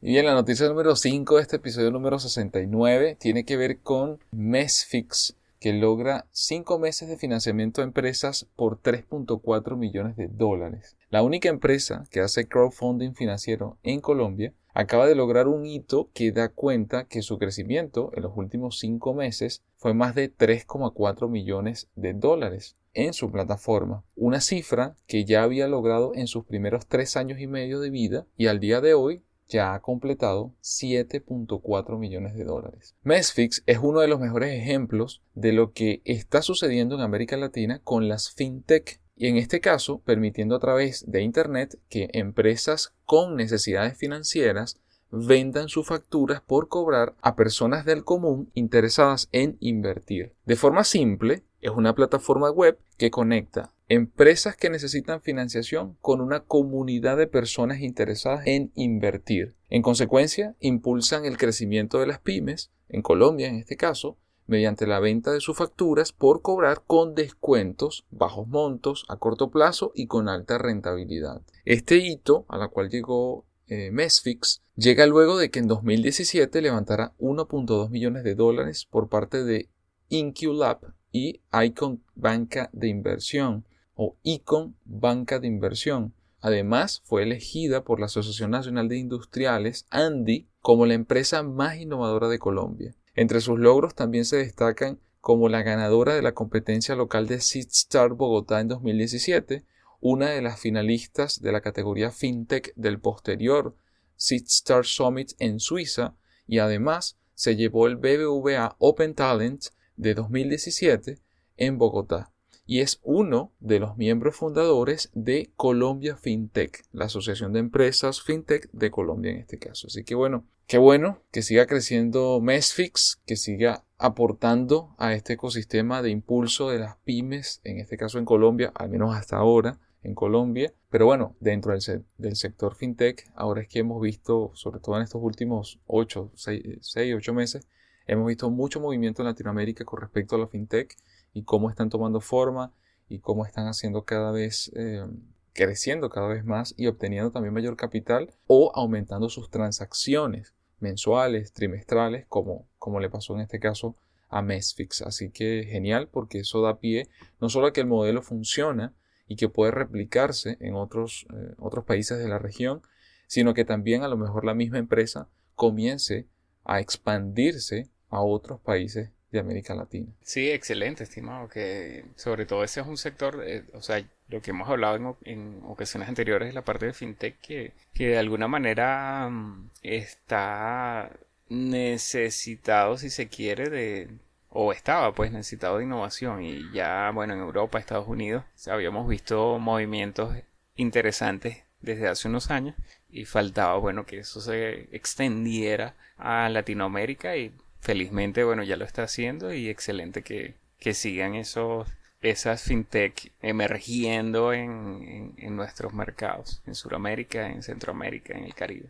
Y 0.00 0.08
bien, 0.08 0.26
la 0.26 0.34
noticia 0.34 0.68
número 0.68 0.94
5 0.96 1.36
de 1.36 1.42
este 1.42 1.56
episodio 1.56 1.90
número 1.90 2.18
69 2.18 3.16
tiene 3.18 3.44
que 3.44 3.56
ver 3.56 3.78
con 3.78 4.20
Mesfix, 4.32 5.34
que 5.64 5.72
logra 5.72 6.26
5 6.32 6.78
meses 6.78 7.08
de 7.08 7.16
financiamiento 7.16 7.80
a 7.80 7.84
empresas 7.84 8.46
por 8.54 8.82
3.4 8.82 9.78
millones 9.78 10.14
de 10.14 10.28
dólares. 10.28 10.98
La 11.08 11.22
única 11.22 11.48
empresa 11.48 12.04
que 12.10 12.20
hace 12.20 12.46
crowdfunding 12.46 13.14
financiero 13.14 13.78
en 13.82 14.02
Colombia 14.02 14.52
acaba 14.74 15.06
de 15.06 15.14
lograr 15.14 15.48
un 15.48 15.64
hito 15.64 16.10
que 16.12 16.32
da 16.32 16.50
cuenta 16.50 17.04
que 17.04 17.22
su 17.22 17.38
crecimiento 17.38 18.10
en 18.14 18.24
los 18.24 18.36
últimos 18.36 18.78
5 18.78 19.14
meses 19.14 19.62
fue 19.78 19.94
más 19.94 20.14
de 20.14 20.30
3,4 20.30 21.30
millones 21.30 21.88
de 21.96 22.12
dólares 22.12 22.76
en 22.92 23.14
su 23.14 23.32
plataforma, 23.32 24.04
una 24.16 24.42
cifra 24.42 24.96
que 25.06 25.24
ya 25.24 25.44
había 25.44 25.66
logrado 25.66 26.12
en 26.14 26.26
sus 26.26 26.44
primeros 26.44 26.86
3 26.88 27.16
años 27.16 27.40
y 27.40 27.46
medio 27.46 27.80
de 27.80 27.88
vida 27.88 28.26
y 28.36 28.48
al 28.48 28.60
día 28.60 28.82
de 28.82 28.92
hoy 28.92 29.22
ya 29.54 29.72
ha 29.72 29.80
completado 29.80 30.52
7.4 30.62 31.96
millones 31.96 32.34
de 32.34 32.42
dólares. 32.42 32.96
Mesfix 33.04 33.62
es 33.66 33.78
uno 33.80 34.00
de 34.00 34.08
los 34.08 34.18
mejores 34.18 34.52
ejemplos 34.52 35.22
de 35.34 35.52
lo 35.52 35.72
que 35.72 36.02
está 36.04 36.42
sucediendo 36.42 36.96
en 36.96 37.02
América 37.02 37.36
Latina 37.36 37.80
con 37.84 38.08
las 38.08 38.32
fintech 38.32 39.00
y 39.16 39.28
en 39.28 39.36
este 39.36 39.60
caso 39.60 40.00
permitiendo 40.00 40.56
a 40.56 40.58
través 40.58 41.08
de 41.08 41.22
Internet 41.22 41.78
que 41.88 42.10
empresas 42.14 42.94
con 43.04 43.36
necesidades 43.36 43.96
financieras 43.96 44.80
vendan 45.12 45.68
sus 45.68 45.86
facturas 45.86 46.40
por 46.40 46.66
cobrar 46.66 47.14
a 47.22 47.36
personas 47.36 47.84
del 47.84 48.02
común 48.02 48.50
interesadas 48.54 49.28
en 49.30 49.56
invertir. 49.60 50.32
De 50.46 50.56
forma 50.56 50.82
simple, 50.82 51.44
es 51.60 51.70
una 51.70 51.94
plataforma 51.94 52.50
web 52.50 52.76
que 52.98 53.12
conecta 53.12 53.72
empresas 53.88 54.56
que 54.56 54.70
necesitan 54.70 55.20
financiación 55.20 55.96
con 56.00 56.20
una 56.20 56.40
comunidad 56.40 57.16
de 57.16 57.26
personas 57.26 57.80
interesadas 57.80 58.46
en 58.46 58.72
invertir. 58.74 59.56
En 59.68 59.82
consecuencia, 59.82 60.54
impulsan 60.60 61.24
el 61.24 61.36
crecimiento 61.36 61.98
de 62.00 62.06
las 62.06 62.20
pymes, 62.20 62.70
en 62.88 63.02
Colombia 63.02 63.48
en 63.48 63.56
este 63.56 63.76
caso, 63.76 64.16
mediante 64.46 64.86
la 64.86 65.00
venta 65.00 65.32
de 65.32 65.40
sus 65.40 65.56
facturas 65.56 66.12
por 66.12 66.42
cobrar 66.42 66.82
con 66.86 67.14
descuentos, 67.14 68.06
bajos 68.10 68.46
montos, 68.46 69.04
a 69.08 69.16
corto 69.16 69.50
plazo 69.50 69.92
y 69.94 70.06
con 70.06 70.28
alta 70.28 70.58
rentabilidad. 70.58 71.42
Este 71.64 71.96
hito, 71.96 72.44
a 72.48 72.58
la 72.58 72.68
cual 72.68 72.90
llegó 72.90 73.46
eh, 73.66 73.90
Mesfix, 73.90 74.62
llega 74.76 75.06
luego 75.06 75.38
de 75.38 75.50
que 75.50 75.58
en 75.58 75.68
2017 75.68 76.60
levantara 76.60 77.14
1.2 77.18 77.88
millones 77.88 78.24
de 78.24 78.34
dólares 78.34 78.86
por 78.90 79.08
parte 79.08 79.44
de 79.44 79.70
InQLab 80.10 80.92
y 81.10 81.40
Icon 81.52 82.02
Banca 82.14 82.68
de 82.72 82.88
Inversión 82.88 83.64
o 83.94 84.16
ICON 84.22 84.76
Banca 84.84 85.38
de 85.38 85.46
Inversión. 85.46 86.14
Además, 86.40 87.00
fue 87.04 87.22
elegida 87.22 87.84
por 87.84 88.00
la 88.00 88.06
Asociación 88.06 88.50
Nacional 88.50 88.88
de 88.88 88.98
Industriales, 88.98 89.86
ANDI, 89.90 90.48
como 90.60 90.86
la 90.86 90.94
empresa 90.94 91.42
más 91.42 91.76
innovadora 91.76 92.28
de 92.28 92.38
Colombia. 92.38 92.94
Entre 93.14 93.40
sus 93.40 93.58
logros 93.58 93.94
también 93.94 94.24
se 94.24 94.36
destacan 94.36 94.98
como 95.20 95.48
la 95.48 95.62
ganadora 95.62 96.14
de 96.14 96.22
la 96.22 96.34
competencia 96.34 96.96
local 96.96 97.26
de 97.26 97.40
SeedStar 97.40 98.10
Bogotá 98.10 98.60
en 98.60 98.68
2017, 98.68 99.64
una 100.00 100.30
de 100.30 100.42
las 100.42 100.60
finalistas 100.60 101.40
de 101.40 101.52
la 101.52 101.62
categoría 101.62 102.10
FinTech 102.10 102.74
del 102.76 103.00
posterior 103.00 103.74
SeedStar 104.16 104.84
Summit 104.84 105.32
en 105.38 105.60
Suiza 105.60 106.14
y 106.46 106.58
además 106.58 107.16
se 107.34 107.56
llevó 107.56 107.86
el 107.86 107.96
BBVA 107.96 108.76
Open 108.78 109.14
Talent 109.14 109.66
de 109.96 110.14
2017 110.14 111.20
en 111.56 111.78
Bogotá 111.78 112.33
y 112.66 112.80
es 112.80 113.00
uno 113.02 113.52
de 113.60 113.78
los 113.78 113.96
miembros 113.96 114.36
fundadores 114.36 115.10
de 115.14 115.50
Colombia 115.56 116.16
FinTech, 116.16 116.84
la 116.92 117.06
Asociación 117.06 117.52
de 117.52 117.60
Empresas 117.60 118.22
FinTech 118.22 118.70
de 118.72 118.90
Colombia 118.90 119.32
en 119.32 119.38
este 119.38 119.58
caso. 119.58 119.88
Así 119.88 120.04
que 120.04 120.14
bueno, 120.14 120.44
qué 120.66 120.78
bueno 120.78 121.18
que 121.30 121.42
siga 121.42 121.66
creciendo 121.66 122.40
Mesfix, 122.40 123.20
que 123.26 123.36
siga 123.36 123.84
aportando 123.98 124.94
a 124.98 125.12
este 125.12 125.34
ecosistema 125.34 126.02
de 126.02 126.10
impulso 126.10 126.70
de 126.70 126.78
las 126.78 126.96
pymes, 126.98 127.60
en 127.64 127.78
este 127.78 127.96
caso 127.96 128.18
en 128.18 128.24
Colombia, 128.24 128.72
al 128.74 128.88
menos 128.88 129.14
hasta 129.14 129.36
ahora 129.36 129.78
en 130.02 130.14
Colombia. 130.14 130.72
Pero 130.90 131.06
bueno, 131.06 131.36
dentro 131.40 131.72
del, 131.72 132.36
sector 132.36 132.74
FinTech, 132.74 133.30
ahora 133.34 133.62
es 133.62 133.68
que 133.68 133.80
hemos 133.80 134.00
visto, 134.00 134.52
sobre 134.54 134.80
todo 134.80 134.96
en 134.96 135.02
estos 135.02 135.22
últimos 135.22 135.80
8, 135.86 136.32
6, 136.34 137.14
8 137.14 137.34
meses, 137.34 137.66
Hemos 138.06 138.26
visto 138.26 138.50
mucho 138.50 138.80
movimiento 138.80 139.22
en 139.22 139.28
Latinoamérica 139.28 139.84
con 139.84 140.00
respecto 140.00 140.36
a 140.36 140.38
la 140.38 140.46
fintech 140.46 140.94
y 141.34 141.42
cómo 141.42 141.68
están 141.68 141.90
tomando 141.90 142.20
forma 142.20 142.72
y 143.08 143.18
cómo 143.18 143.44
están 143.44 143.66
haciendo 143.66 144.04
cada 144.04 144.30
vez, 144.32 144.72
eh, 144.74 145.04
creciendo 145.52 146.08
cada 146.08 146.28
vez 146.28 146.44
más 146.44 146.74
y 146.78 146.86
obteniendo 146.86 147.30
también 147.30 147.52
mayor 147.52 147.76
capital 147.76 148.32
o 148.46 148.72
aumentando 148.74 149.28
sus 149.28 149.50
transacciones 149.50 150.54
mensuales, 150.78 151.52
trimestrales, 151.52 152.26
como, 152.28 152.66
como 152.78 153.00
le 153.00 153.10
pasó 153.10 153.34
en 153.34 153.40
este 153.40 153.58
caso 153.58 153.96
a 154.28 154.42
Mesfix. 154.42 155.02
Así 155.02 155.30
que 155.30 155.66
genial 155.68 156.08
porque 156.08 156.40
eso 156.40 156.62
da 156.62 156.78
pie 156.78 157.08
no 157.40 157.48
solo 157.48 157.66
a 157.66 157.72
que 157.72 157.80
el 157.80 157.86
modelo 157.86 158.22
funciona 158.22 158.94
y 159.26 159.36
que 159.36 159.48
puede 159.48 159.72
replicarse 159.72 160.56
en 160.60 160.74
otros, 160.74 161.26
eh, 161.34 161.54
otros 161.58 161.84
países 161.84 162.18
de 162.18 162.28
la 162.28 162.38
región, 162.38 162.82
sino 163.26 163.54
que 163.54 163.64
también 163.64 164.02
a 164.02 164.08
lo 164.08 164.16
mejor 164.16 164.44
la 164.44 164.54
misma 164.54 164.78
empresa 164.78 165.28
comience 165.54 166.28
a 166.64 166.80
expandirse 166.80 167.90
a 168.08 168.22
otros 168.22 168.60
países 168.60 169.10
de 169.34 169.40
América 169.40 169.74
Latina. 169.74 170.06
Sí, 170.22 170.48
excelente, 170.50 171.02
estimado, 171.02 171.48
que 171.48 172.04
sobre 172.14 172.46
todo 172.46 172.62
ese 172.62 172.80
es 172.80 172.86
un 172.86 172.96
sector, 172.96 173.42
eh, 173.44 173.64
o 173.72 173.82
sea, 173.82 174.02
lo 174.28 174.40
que 174.40 174.52
hemos 174.52 174.68
hablado 174.68 175.18
en, 175.24 175.60
ocasiones 175.64 176.08
anteriores 176.08 176.48
es 176.48 176.54
la 176.54 176.62
parte 176.62 176.86
de 176.86 176.92
fintech 176.92 177.38
que, 177.40 177.72
que 177.92 178.08
de 178.08 178.18
alguna 178.18 178.46
manera 178.46 179.28
mm, 179.28 179.70
está 179.82 181.10
necesitado, 181.48 182.96
si 182.96 183.10
se 183.10 183.28
quiere, 183.28 183.68
de, 183.70 184.08
o 184.50 184.72
estaba 184.72 185.12
pues 185.14 185.32
necesitado 185.32 185.78
de 185.78 185.84
innovación 185.84 186.44
y 186.44 186.70
ya, 186.72 187.10
bueno, 187.12 187.34
en 187.34 187.40
Europa, 187.40 187.80
Estados 187.80 188.06
Unidos, 188.06 188.44
habíamos 188.68 189.08
visto 189.08 189.58
movimientos 189.58 190.32
interesantes 190.76 191.64
desde 191.80 192.06
hace 192.06 192.28
unos 192.28 192.50
años 192.52 192.76
y 193.10 193.24
faltaba, 193.24 193.76
bueno, 193.78 194.06
que 194.06 194.20
eso 194.20 194.40
se 194.40 194.88
extendiera 194.96 195.94
a 196.16 196.48
Latinoamérica 196.48 197.36
y 197.36 197.52
felizmente, 197.84 198.44
bueno, 198.44 198.62
ya 198.62 198.76
lo 198.76 198.84
está 198.86 199.02
haciendo 199.02 199.52
y 199.52 199.68
excelente 199.68 200.22
que, 200.22 200.54
que 200.80 200.94
sigan 200.94 201.34
esos, 201.34 201.86
esas 202.22 202.62
fintech 202.62 203.30
emergiendo 203.42 204.54
en, 204.54 205.34
en 205.36 205.54
nuestros 205.54 205.92
mercados, 205.92 206.62
en 206.66 206.74
Sudamérica, 206.74 207.46
en 207.46 207.62
Centroamérica, 207.62 208.36
en 208.36 208.44
el 208.44 208.54
Caribe. 208.54 208.88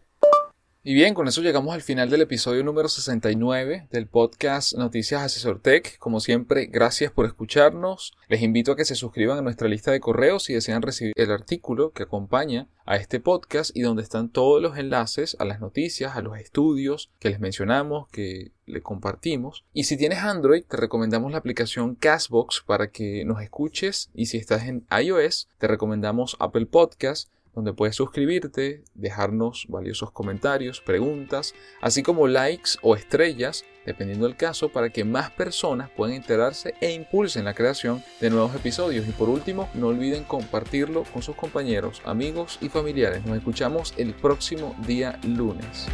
Y 0.86 0.92
bien, 0.92 1.14
con 1.14 1.26
eso 1.26 1.40
llegamos 1.40 1.74
al 1.74 1.80
final 1.80 2.10
del 2.10 2.20
episodio 2.20 2.62
número 2.62 2.90
69 2.90 3.88
del 3.90 4.06
podcast 4.06 4.74
Noticias 4.74 5.22
Asesor 5.22 5.58
Tech. 5.58 5.96
Como 5.96 6.20
siempre, 6.20 6.66
gracias 6.66 7.10
por 7.10 7.24
escucharnos. 7.24 8.12
Les 8.28 8.42
invito 8.42 8.72
a 8.72 8.76
que 8.76 8.84
se 8.84 8.94
suscriban 8.94 9.38
a 9.38 9.40
nuestra 9.40 9.66
lista 9.66 9.92
de 9.92 10.00
correos 10.00 10.42
si 10.44 10.52
desean 10.52 10.82
recibir 10.82 11.14
el 11.16 11.30
artículo 11.30 11.92
que 11.92 12.02
acompaña 12.02 12.68
a 12.84 12.96
este 12.96 13.18
podcast 13.18 13.74
y 13.74 13.80
donde 13.80 14.02
están 14.02 14.28
todos 14.28 14.60
los 14.60 14.76
enlaces 14.76 15.38
a 15.38 15.46
las 15.46 15.58
noticias, 15.58 16.16
a 16.16 16.20
los 16.20 16.36
estudios 16.36 17.10
que 17.18 17.30
les 17.30 17.40
mencionamos, 17.40 18.06
que 18.08 18.52
le 18.66 18.82
compartimos. 18.82 19.64
Y 19.72 19.84
si 19.84 19.96
tienes 19.96 20.18
Android, 20.18 20.64
te 20.64 20.76
recomendamos 20.76 21.32
la 21.32 21.38
aplicación 21.38 21.94
Castbox 21.94 22.62
para 22.66 22.90
que 22.90 23.24
nos 23.24 23.40
escuches. 23.40 24.10
Y 24.12 24.26
si 24.26 24.36
estás 24.36 24.64
en 24.64 24.84
iOS, 24.90 25.48
te 25.56 25.66
recomendamos 25.66 26.36
Apple 26.40 26.66
Podcast 26.66 27.30
donde 27.54 27.72
puedes 27.72 27.96
suscribirte, 27.96 28.82
dejarnos 28.94 29.66
valiosos 29.68 30.10
comentarios, 30.10 30.80
preguntas, 30.80 31.54
así 31.80 32.02
como 32.02 32.26
likes 32.26 32.72
o 32.82 32.96
estrellas, 32.96 33.64
dependiendo 33.86 34.26
del 34.26 34.36
caso, 34.36 34.68
para 34.68 34.90
que 34.90 35.04
más 35.04 35.30
personas 35.30 35.90
puedan 35.90 36.16
enterarse 36.16 36.74
e 36.80 36.92
impulsen 36.92 37.44
la 37.44 37.54
creación 37.54 38.02
de 38.20 38.30
nuevos 38.30 38.54
episodios. 38.54 39.06
Y 39.06 39.12
por 39.12 39.28
último, 39.28 39.68
no 39.74 39.88
olviden 39.88 40.24
compartirlo 40.24 41.04
con 41.04 41.22
sus 41.22 41.36
compañeros, 41.36 42.02
amigos 42.04 42.58
y 42.60 42.68
familiares. 42.68 43.24
Nos 43.24 43.36
escuchamos 43.36 43.94
el 43.96 44.14
próximo 44.14 44.74
día 44.86 45.18
lunes. 45.22 45.86